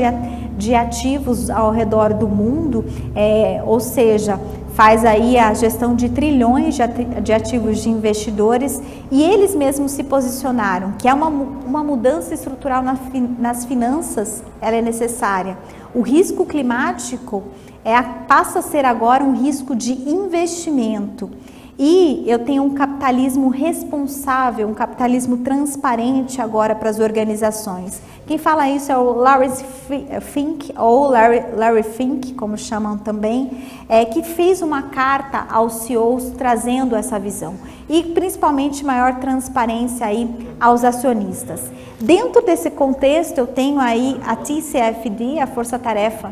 [0.58, 4.40] de ativos ao redor do mundo, é, ou seja,
[4.74, 6.78] faz aí a gestão de trilhões
[7.24, 8.82] de ativos de investidores
[9.12, 14.82] e eles mesmos se posicionaram que é uma, uma mudança estrutural nas finanças, ela é
[14.82, 15.58] necessária.
[15.94, 17.44] O risco climático
[17.84, 21.30] é, passa a ser agora um risco de investimento.
[21.84, 28.00] E eu tenho um capitalismo responsável, um capitalismo transparente agora para as organizações.
[28.28, 29.50] Quem fala isso é o Larry
[30.22, 36.34] Fink, ou Larry, Larry Fink, como chamam também, é, que fez uma carta aos CEOs
[36.38, 37.56] trazendo essa visão.
[37.90, 41.64] E principalmente maior transparência aí aos acionistas.
[42.00, 46.32] Dentro desse contexto, eu tenho aí a TCFD, a Força Tarefa,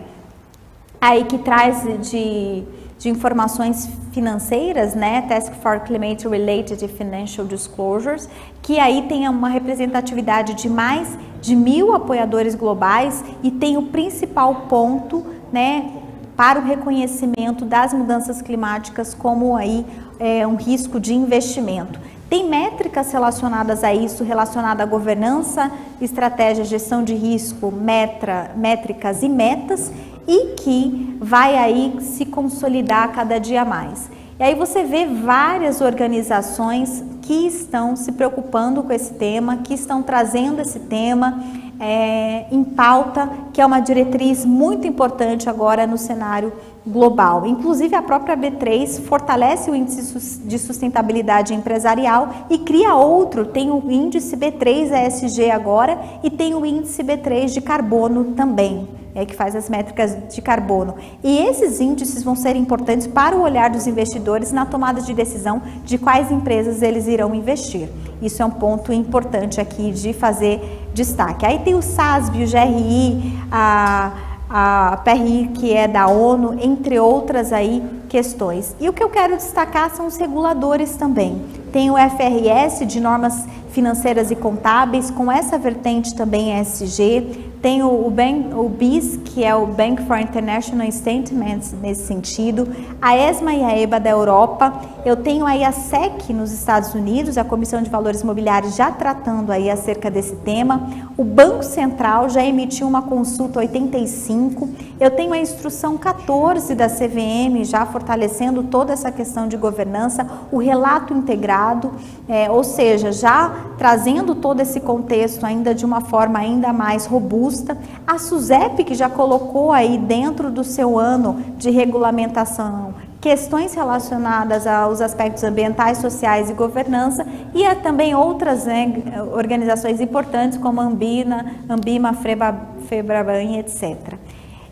[1.01, 2.63] aí que traz de
[2.99, 8.27] de informações financeiras, né, Task for Climate Related Financial Disclosures,
[8.61, 14.67] que aí tem uma representatividade de mais de mil apoiadores globais e tem o principal
[14.67, 15.91] ponto, né,
[16.35, 19.85] para o reconhecimento das mudanças climáticas como aí
[20.19, 21.99] é, um risco de investimento.
[22.29, 29.27] Tem métricas relacionadas a isso, relacionada à governança, estratégia, gestão de risco, metra, métricas e
[29.27, 29.91] metas,
[30.27, 34.09] e que vai aí se consolidar cada dia mais.
[34.39, 40.01] E aí você vê várias organizações que estão se preocupando com esse tema, que estão
[40.01, 41.43] trazendo esse tema
[41.79, 46.51] é, em pauta, que é uma diretriz muito importante agora no cenário
[46.89, 47.45] global.
[47.45, 53.45] Inclusive, a própria B3 fortalece o índice de sustentabilidade empresarial e cria outro.
[53.45, 59.25] Tem o índice B3 ESG agora e tem o índice B3 de carbono também é,
[59.25, 60.95] que faz as métricas de carbono.
[61.23, 65.61] E esses índices vão ser importantes para o olhar dos investidores na tomada de decisão
[65.83, 67.89] de quais empresas eles irão investir.
[68.21, 71.45] Isso é um ponto importante aqui de fazer destaque.
[71.45, 74.11] Aí tem o SASB, o GRI, a,
[74.49, 78.75] a PRI, que é da ONU, entre outras aí questões.
[78.79, 81.41] E o que eu quero destacar são os reguladores também.
[81.71, 87.89] Tem o FRS de normas financeiras e contábeis, com essa vertente também ESG, tem o,
[87.89, 92.65] o, BIS, que é o Bank for International Statements nesse sentido,
[93.01, 94.73] a ESMA e a EBA da Europa.
[95.05, 99.51] Eu tenho aí a SEC nos Estados Unidos, a Comissão de Valores Imobiliários já tratando
[99.51, 100.89] aí acerca desse tema.
[101.17, 104.69] O Banco Central já emitiu uma consulta 85.
[104.97, 110.57] Eu tenho a instrução 14 da CVM já fortalecendo toda essa questão de governança, o
[110.57, 111.91] relato integrado,
[112.27, 117.77] é, ou seja, já trazendo todo esse contexto ainda de uma forma ainda mais robusta.
[118.07, 125.01] A SUSEP, que já colocou aí dentro do seu ano de regulamentação questões relacionadas aos
[125.01, 128.93] aspectos ambientais, sociais e governança, e há também outras né,
[129.33, 134.13] organizações importantes como a Ambina, Ambima, Febraban, etc.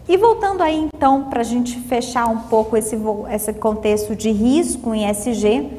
[0.10, 2.97] E voltando aí então para a gente fechar um pouco esse,
[3.32, 5.70] esse contexto de risco em SG,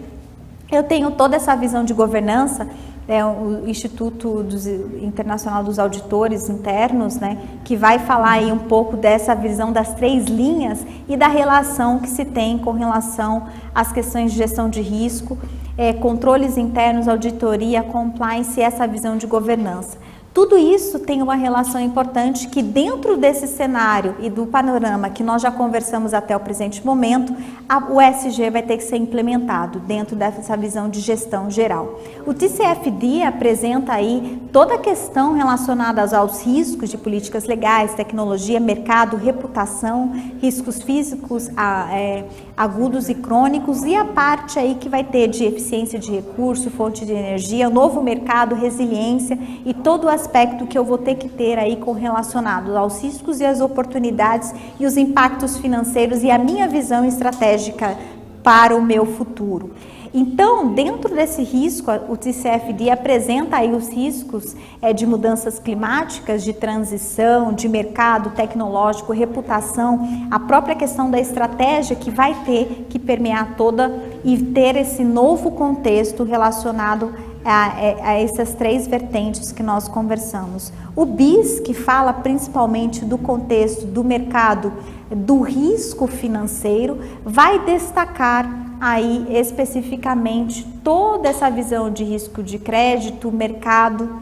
[0.71, 2.69] eu tenho toda essa visão de governança
[3.09, 8.99] é o Instituto dos, Internacional dos Auditores Internos, né, que vai falar aí um pouco
[8.99, 14.33] dessa visão das três linhas e da relação que se tem com relação às questões
[14.33, 15.39] de gestão de risco,
[15.79, 19.97] é, controles internos, auditoria, compliance e essa visão de governança.
[20.39, 25.43] Tudo isso tem uma relação importante que dentro desse cenário e do panorama que nós
[25.43, 27.35] já conversamos até o presente momento,
[27.69, 31.99] a, o SG vai ter que ser implementado dentro dessa visão de gestão geral.
[32.25, 39.17] O TCFD apresenta aí toda a questão relacionada aos riscos de políticas legais, tecnologia, mercado,
[39.17, 42.25] reputação, riscos físicos, a, é,
[42.57, 47.05] agudos e crônicos e a parte aí que vai ter de eficiência de recurso, fonte
[47.05, 49.37] de energia, novo mercado, resiliência
[49.67, 50.09] e todo o
[50.67, 54.97] que eu vou ter que ter aí correlacionado aos riscos e as oportunidades e os
[54.97, 57.97] impactos financeiros e a minha visão estratégica
[58.43, 59.73] para o meu futuro.
[60.13, 66.53] Então, dentro desse risco, o TCFD apresenta aí os riscos é, de mudanças climáticas, de
[66.53, 73.55] transição, de mercado tecnológico, reputação, a própria questão da estratégia que vai ter que permear
[73.57, 77.13] toda e ter esse novo contexto relacionado
[77.49, 80.71] a, a, essas três vertentes que nós conversamos.
[80.95, 84.73] O BIS, que fala principalmente do contexto do mercado
[85.11, 94.21] do risco financeiro, vai destacar aí especificamente toda essa visão de risco de crédito, mercado,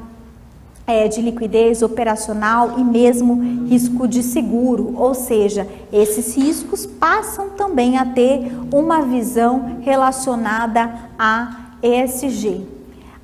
[0.87, 7.99] é, de liquidez operacional e mesmo risco de seguro, ou seja, esses riscos passam também
[7.99, 12.76] a ter uma visão relacionada a ESG.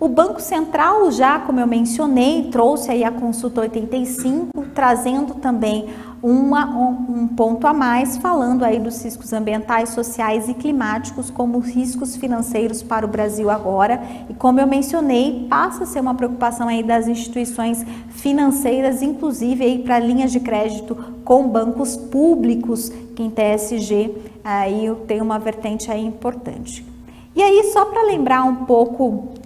[0.02, 5.90] O Banco Central já, como eu mencionei, trouxe aí a consulta 85, trazendo também
[6.20, 11.60] uma, um, um, ponto a mais, falando aí dos riscos ambientais, sociais e climáticos como
[11.60, 14.02] riscos financeiros para o Brasil agora.
[14.28, 19.78] E como eu mencionei, passa a ser uma preocupação aí das instituições financeiras, inclusive aí
[19.84, 26.04] para linhas de crédito com bancos públicos, que em TSG aí tem uma vertente aí
[26.04, 26.84] importante.
[27.36, 29.40] E aí, só para lembrar um pouco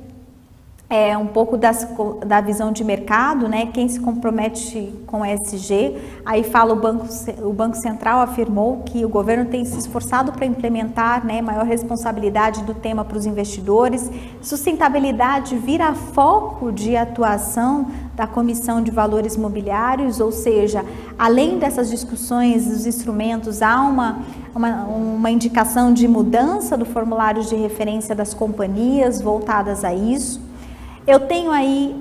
[0.89, 1.89] é, um pouco das,
[2.25, 3.67] da visão de mercado, né?
[3.67, 7.07] Quem se compromete com ESG, aí fala o Banco,
[7.43, 12.63] o Banco Central afirmou que o governo tem se esforçado para implementar né, maior responsabilidade
[12.63, 14.09] do tema para os investidores.
[14.41, 20.85] Sustentabilidade vira foco de atuação da Comissão de Valores Mobiliários, ou seja,
[21.19, 24.21] além dessas discussões dos instrumentos, há uma,
[24.55, 30.46] uma, uma indicação de mudança do formulário de referência das companhias voltadas a isso.
[31.07, 31.95] Eu tenho aí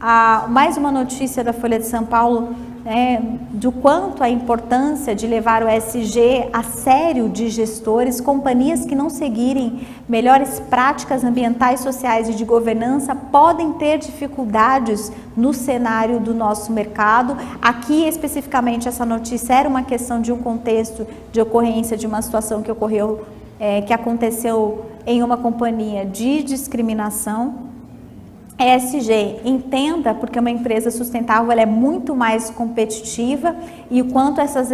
[0.00, 2.54] a, mais uma notícia da Folha de São Paulo
[2.84, 8.94] né, do quanto a importância de levar o SG a sério de gestores, companhias que
[8.94, 16.32] não seguirem melhores práticas ambientais, sociais e de governança podem ter dificuldades no cenário do
[16.32, 17.36] nosso mercado.
[17.60, 22.62] Aqui especificamente essa notícia era uma questão de um contexto de ocorrência de uma situação
[22.62, 23.26] que ocorreu,
[23.58, 27.71] é, que aconteceu em uma companhia de discriminação
[28.58, 33.56] ESG, entenda porque uma empresa sustentável é muito mais competitiva
[33.90, 34.68] e o quanto essas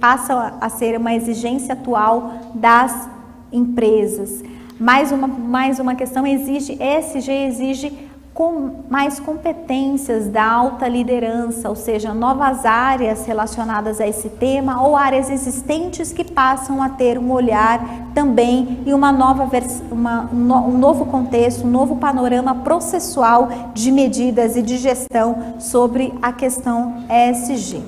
[0.00, 3.08] passa a ser uma exigência atual das
[3.52, 4.42] empresas.
[4.78, 8.07] Mais uma, mais uma questão exige, ESG exige
[8.38, 14.94] com mais competências da alta liderança, ou seja, novas áreas relacionadas a esse tema ou
[14.94, 17.84] áreas existentes que passam a ter um olhar
[18.14, 19.50] também e uma nova
[19.90, 26.32] uma, um novo contexto, um novo panorama processual de medidas e de gestão sobre a
[26.32, 27.82] questão ESG.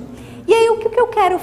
[0.45, 1.39] E aí o que eu quero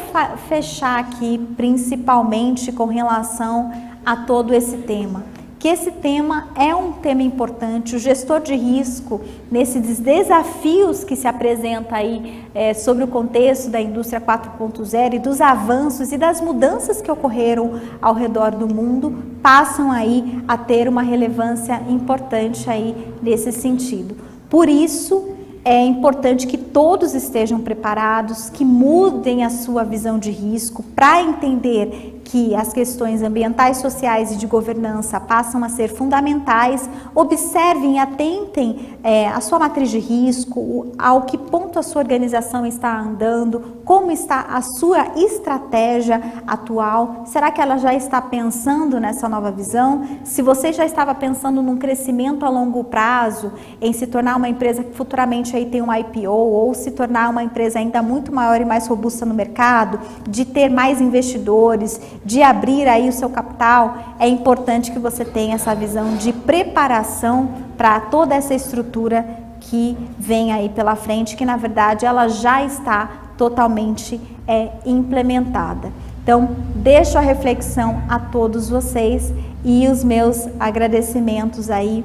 [0.51, 3.73] fechar aqui, principalmente com relação
[4.05, 5.38] a todo esse tema?
[5.59, 7.97] Que esse tema é um tema importante.
[7.97, 13.81] O gestor de risco, nesses desafios que se apresenta aí é, sobre o contexto da
[13.81, 19.91] indústria 4.0 e dos avanços e das mudanças que ocorreram ao redor do mundo, passam
[19.91, 24.17] aí a ter uma relevância importante aí nesse sentido.
[24.49, 30.83] Por isso, é importante que todos estejam preparados, que mudem a sua visão de risco
[30.95, 36.89] para entender que as questões ambientais, sociais e de governança passam a ser fundamentais.
[37.15, 42.67] Observem e atentem é, a sua matriz de risco, ao que ponto a sua organização
[42.67, 47.23] está andando, como está a sua estratégia atual.
[47.25, 50.07] Será que ela já está pensando nessa nova visão?
[50.23, 54.85] Se você já estava pensando num crescimento a longo prazo, em se tornar uma empresa
[54.85, 58.67] que futuramente aí tem um IPO ou se tornar uma empresa ainda muito maior e
[58.67, 59.99] mais robusta no mercado,
[60.29, 65.55] de ter mais investidores, de abrir aí o seu capital, é importante que você tenha
[65.55, 69.25] essa visão de preparação para toda essa estrutura
[69.61, 75.93] que vem aí pela frente, que na verdade ela já está totalmente é, implementada.
[76.23, 79.33] Então, deixo a reflexão a todos vocês
[79.65, 82.05] e os meus agradecimentos aí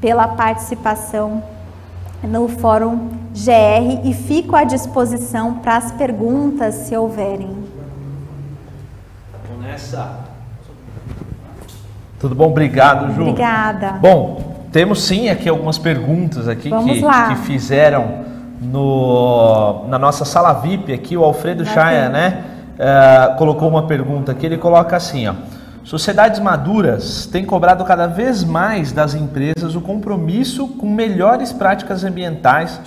[0.00, 1.42] pela participação
[2.22, 7.61] no Fórum GR e fico à disposição para as perguntas se houverem.
[12.18, 12.50] Tudo bom?
[12.50, 13.22] Obrigado, Ju.
[13.22, 13.92] Obrigada.
[14.00, 18.24] Bom, temos sim aqui algumas perguntas aqui que, que, fizeram
[18.60, 22.44] no, na nossa sala VIP aqui, o Alfredo Chaya, né?
[22.72, 25.34] Uh, colocou uma pergunta aqui, ele coloca assim, ó.
[25.84, 32.80] Sociedades maduras têm cobrado cada vez mais das empresas o compromisso com melhores práticas ambientais,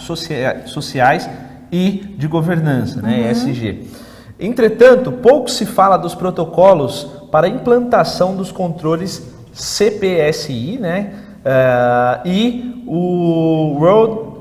[0.65, 1.29] sociais
[1.69, 3.31] e de governança, né, uhum.
[3.31, 4.04] ESG.
[4.39, 11.13] Entretanto, pouco se fala dos protocolos para implantação dos controles CPSI, né,
[11.45, 14.35] uh, e o World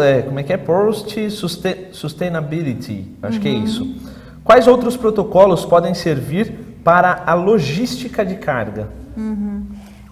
[0.00, 1.30] é, como é que é Post
[1.92, 3.42] Sustainability, acho uhum.
[3.42, 3.64] que é uhum.
[3.64, 3.94] isso.
[4.44, 8.88] Quais outros protocolos podem servir para a logística de carga.
[9.14, 9.62] Uhum.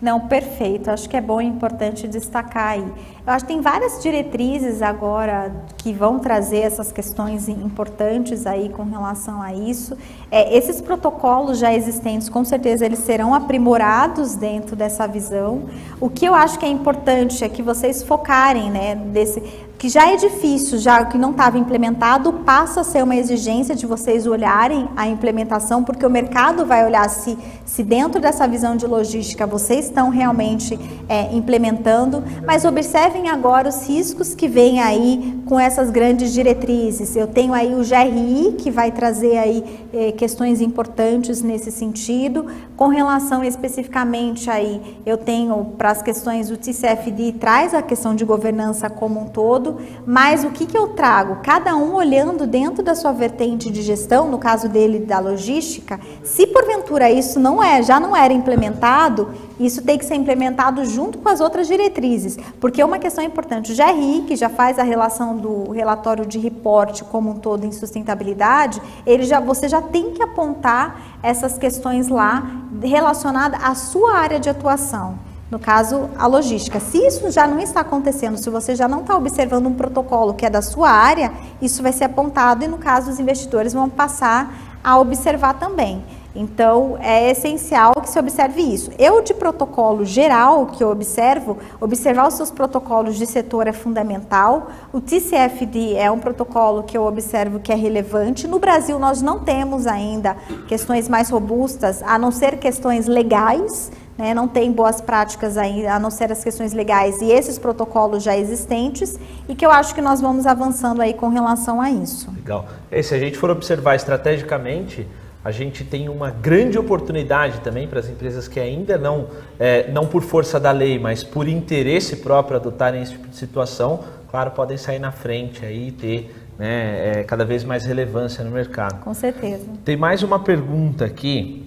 [0.06, 0.88] Não, perfeito.
[0.88, 2.92] Acho que é bom e importante destacar aí.
[3.26, 8.84] Eu acho que tem várias diretrizes agora que vão trazer essas questões importantes aí com
[8.84, 9.98] relação a isso.
[10.30, 15.64] É, esses protocolos já existentes, com certeza, eles serão aprimorados dentro dessa visão.
[16.00, 19.42] O que eu acho que é importante é que vocês focarem, né, desse,
[19.78, 23.86] que já é difícil, já que não estava implementado, passa a ser uma exigência de
[23.86, 28.86] vocês olharem a implementação, porque o mercado vai olhar se, se dentro dessa visão de
[28.86, 35.60] logística vocês estão realmente é, implementando, mas observem agora os riscos que vêm aí com
[35.60, 37.14] essas grandes diretrizes.
[37.14, 42.46] Eu tenho aí o GRI, que vai trazer aí é, questões importantes nesse sentido,
[42.76, 48.24] com relação especificamente aí, eu tenho para as questões do TCFD, traz a questão de
[48.24, 51.38] governança como um todo, todo, mas o que, que eu trago?
[51.42, 56.46] Cada um olhando dentro da sua vertente de gestão, no caso dele da logística, se
[56.46, 61.28] porventura isso não é, já não era implementado, isso tem que ser implementado junto com
[61.28, 65.70] as outras diretrizes, porque uma questão importante, o GRI, que já faz a relação do
[65.70, 71.18] relatório de reporte como um todo em sustentabilidade, ele já, você já tem que apontar
[71.22, 75.25] essas questões lá relacionadas à sua área de atuação.
[75.50, 76.80] No caso, a logística.
[76.80, 80.44] Se isso já não está acontecendo, se você já não está observando um protocolo que
[80.44, 81.32] é da sua área,
[81.62, 86.02] isso vai ser apontado e, no caso, os investidores vão passar a observar também.
[86.34, 88.90] Então, é essencial que se observe isso.
[88.98, 94.68] Eu, de protocolo geral, que eu observo, observar os seus protocolos de setor é fundamental.
[94.92, 98.46] O TCFD é um protocolo que eu observo que é relevante.
[98.46, 100.36] No Brasil, nós não temos ainda
[100.68, 105.98] questões mais robustas, a não ser questões legais, né, não tem boas práticas aí, a
[105.98, 110.00] não ser as questões legais e esses protocolos já existentes, e que eu acho que
[110.00, 112.30] nós vamos avançando aí com relação a isso.
[112.34, 112.66] Legal.
[112.90, 115.06] E se a gente for observar estrategicamente,
[115.44, 119.28] a gente tem uma grande oportunidade também para as empresas que ainda não,
[119.60, 124.00] é, não por força da lei, mas por interesse próprio adotarem esse tipo de situação,
[124.28, 128.50] claro, podem sair na frente aí e ter né, é, cada vez mais relevância no
[128.50, 128.98] mercado.
[129.04, 129.64] Com certeza.
[129.84, 131.65] Tem mais uma pergunta aqui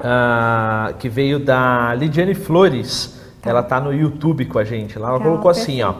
[0.00, 3.20] uh, que veio da Lidiane Flores.
[3.40, 3.50] Tá.
[3.50, 4.96] Ela está no YouTube com a gente.
[4.96, 5.94] Ela tá, colocou assim, ó.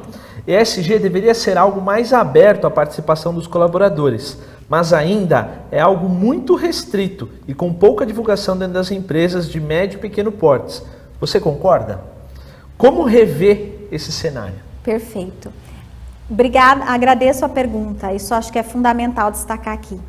[0.46, 4.38] ESG deveria ser algo mais aberto à participação dos colaboradores,
[4.68, 9.98] mas ainda é algo muito restrito e com pouca divulgação dentro das empresas de médio
[9.98, 10.82] e pequeno portes.
[11.20, 12.00] Você concorda?
[12.76, 14.56] Como rever esse cenário?
[14.82, 15.52] Perfeito.
[16.28, 18.12] Obrigada, agradeço a pergunta.
[18.12, 20.00] Isso acho que é fundamental destacar aqui.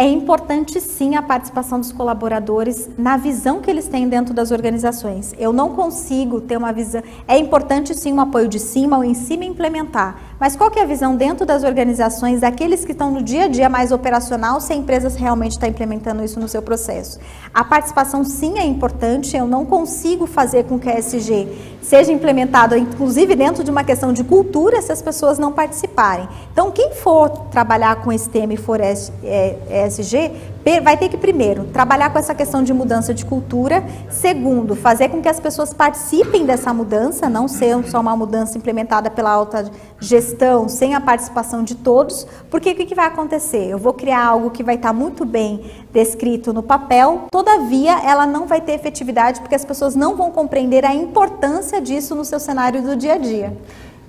[0.00, 5.34] É importante sim a participação dos colaboradores na visão que eles têm dentro das organizações.
[5.36, 7.02] Eu não consigo ter uma visão.
[7.26, 10.82] É importante sim um apoio de cima ou em cima implementar, Mas qual que é
[10.82, 14.72] a visão dentro das organizações daqueles que estão no dia a dia mais operacional, se
[14.72, 17.18] a empresa realmente está implementando isso no seu processo?
[17.52, 22.78] A participação sim é importante, eu não consigo fazer com que a ESG seja implementada,
[22.78, 26.28] inclusive dentro de uma questão de cultura, se as pessoas não participarem.
[26.52, 30.32] Então, quem for trabalhar com esse tema e for ESG,
[30.82, 33.82] vai ter que, primeiro, trabalhar com essa questão de mudança de cultura.
[34.10, 39.10] Segundo, fazer com que as pessoas participem dessa mudança, não ser só uma mudança implementada
[39.10, 39.64] pela alta
[39.98, 40.27] gestão,
[40.68, 42.26] sem a participação de todos.
[42.50, 43.68] Porque o que vai acontecer?
[43.68, 48.46] Eu vou criar algo que vai estar muito bem descrito no papel, todavia, ela não
[48.46, 52.82] vai ter efetividade porque as pessoas não vão compreender a importância disso no seu cenário
[52.82, 53.56] do dia a dia.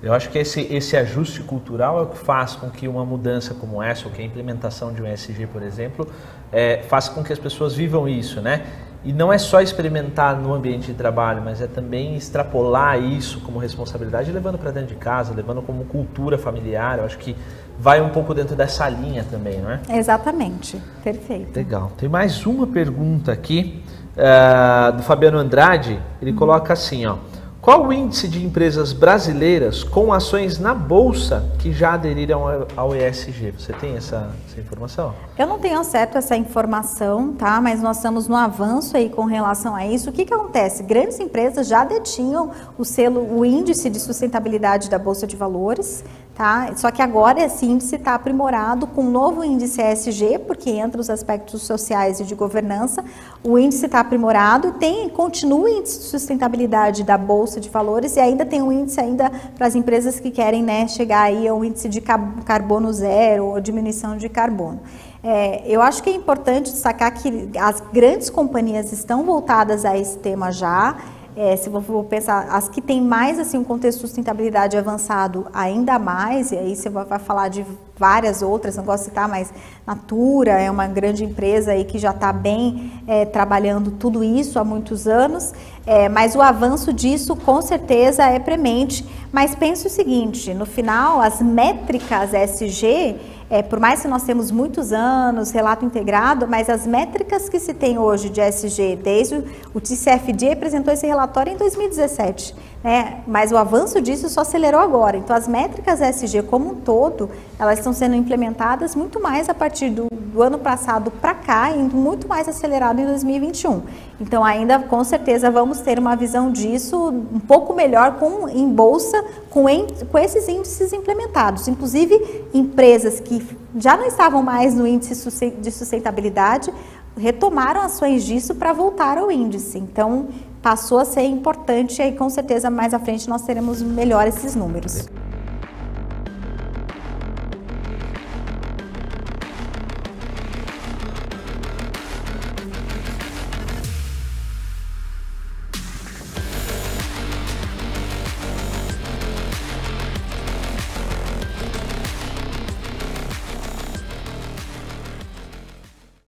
[0.01, 3.53] Eu acho que esse, esse ajuste cultural é o que faz com que uma mudança
[3.53, 6.07] como essa, ou que a implementação de um ESG, por exemplo,
[6.53, 8.65] é, faça com que as pessoas vivam isso, né?
[9.03, 13.57] E não é só experimentar no ambiente de trabalho, mas é também extrapolar isso como
[13.57, 16.99] responsabilidade, levando para dentro de casa, levando como cultura familiar.
[16.99, 17.33] Eu acho que
[17.79, 19.79] vai um pouco dentro dessa linha também, não é?
[19.89, 21.55] Exatamente, perfeito.
[21.55, 21.91] Legal.
[21.97, 23.81] Tem mais uma pergunta aqui
[24.17, 25.97] uh, do Fabiano Andrade.
[26.21, 27.15] Ele coloca assim, ó.
[27.61, 32.41] Qual o índice de empresas brasileiras com ações na bolsa que já aderiram
[32.73, 33.51] ao ESG?
[33.51, 35.13] Você tem essa, essa, informação?
[35.37, 37.59] Eu não tenho certo essa informação, tá?
[37.59, 40.09] Mas nós estamos no avanço aí com relação a isso.
[40.09, 40.83] O que, que acontece?
[40.83, 46.05] Grandes empresas já detinham o selo, o índice de sustentabilidade da bolsa de valores.
[46.39, 46.71] Tá?
[46.77, 51.09] Só que agora esse índice está aprimorado com um novo índice ESG, porque entra os
[51.09, 53.03] aspectos sociais e de governança.
[53.43, 58.21] O índice está aprimorado, tem, continua o índice de sustentabilidade da Bolsa de Valores e
[58.21, 61.89] ainda tem um índice ainda para as empresas que querem né, chegar aí ao índice
[61.89, 64.79] de carbono zero ou diminuição de carbono.
[65.21, 70.17] É, eu acho que é importante destacar que as grandes companhias estão voltadas a esse
[70.19, 70.95] tema já.
[71.41, 75.47] É, se eu for pensar, as que têm mais assim um contexto de sustentabilidade avançado,
[75.53, 77.65] ainda mais, e aí você vai, falar de
[77.95, 79.53] várias outras, não gosto de citar, mas
[79.87, 84.65] Natura é uma grande empresa aí que já está bem é, trabalhando tudo isso há
[84.65, 85.53] muitos anos,
[85.85, 89.05] é, mas o avanço disso com certeza é premente.
[89.31, 93.15] Mas pense o seguinte, no final, as métricas SG
[93.49, 97.73] é, por mais que nós temos muitos anos, relato integrado, mas as métricas que se
[97.73, 99.43] tem hoje de SG, desde
[99.73, 103.21] o TCFD apresentou esse relatório em 2017, né?
[103.27, 105.17] mas o avanço disso só acelerou agora.
[105.17, 109.89] Então, as métricas SG como um todo, elas estão sendo implementadas muito mais a partir
[109.89, 113.81] do, do ano passado para cá, indo muito mais acelerado em 2021.
[114.21, 119.23] Então, ainda com certeza vamos ter uma visão disso um pouco melhor com, em bolsa,
[119.49, 121.67] com, em, com esses índices implementados.
[121.67, 123.45] Inclusive, empresas que
[123.77, 125.13] já não estavam mais no índice
[125.61, 126.73] de sustentabilidade,
[127.17, 129.77] retomaram ações disso para voltar ao índice.
[129.77, 130.29] Então,
[130.61, 135.07] passou a ser importante e com certeza mais à frente nós teremos melhor esses números.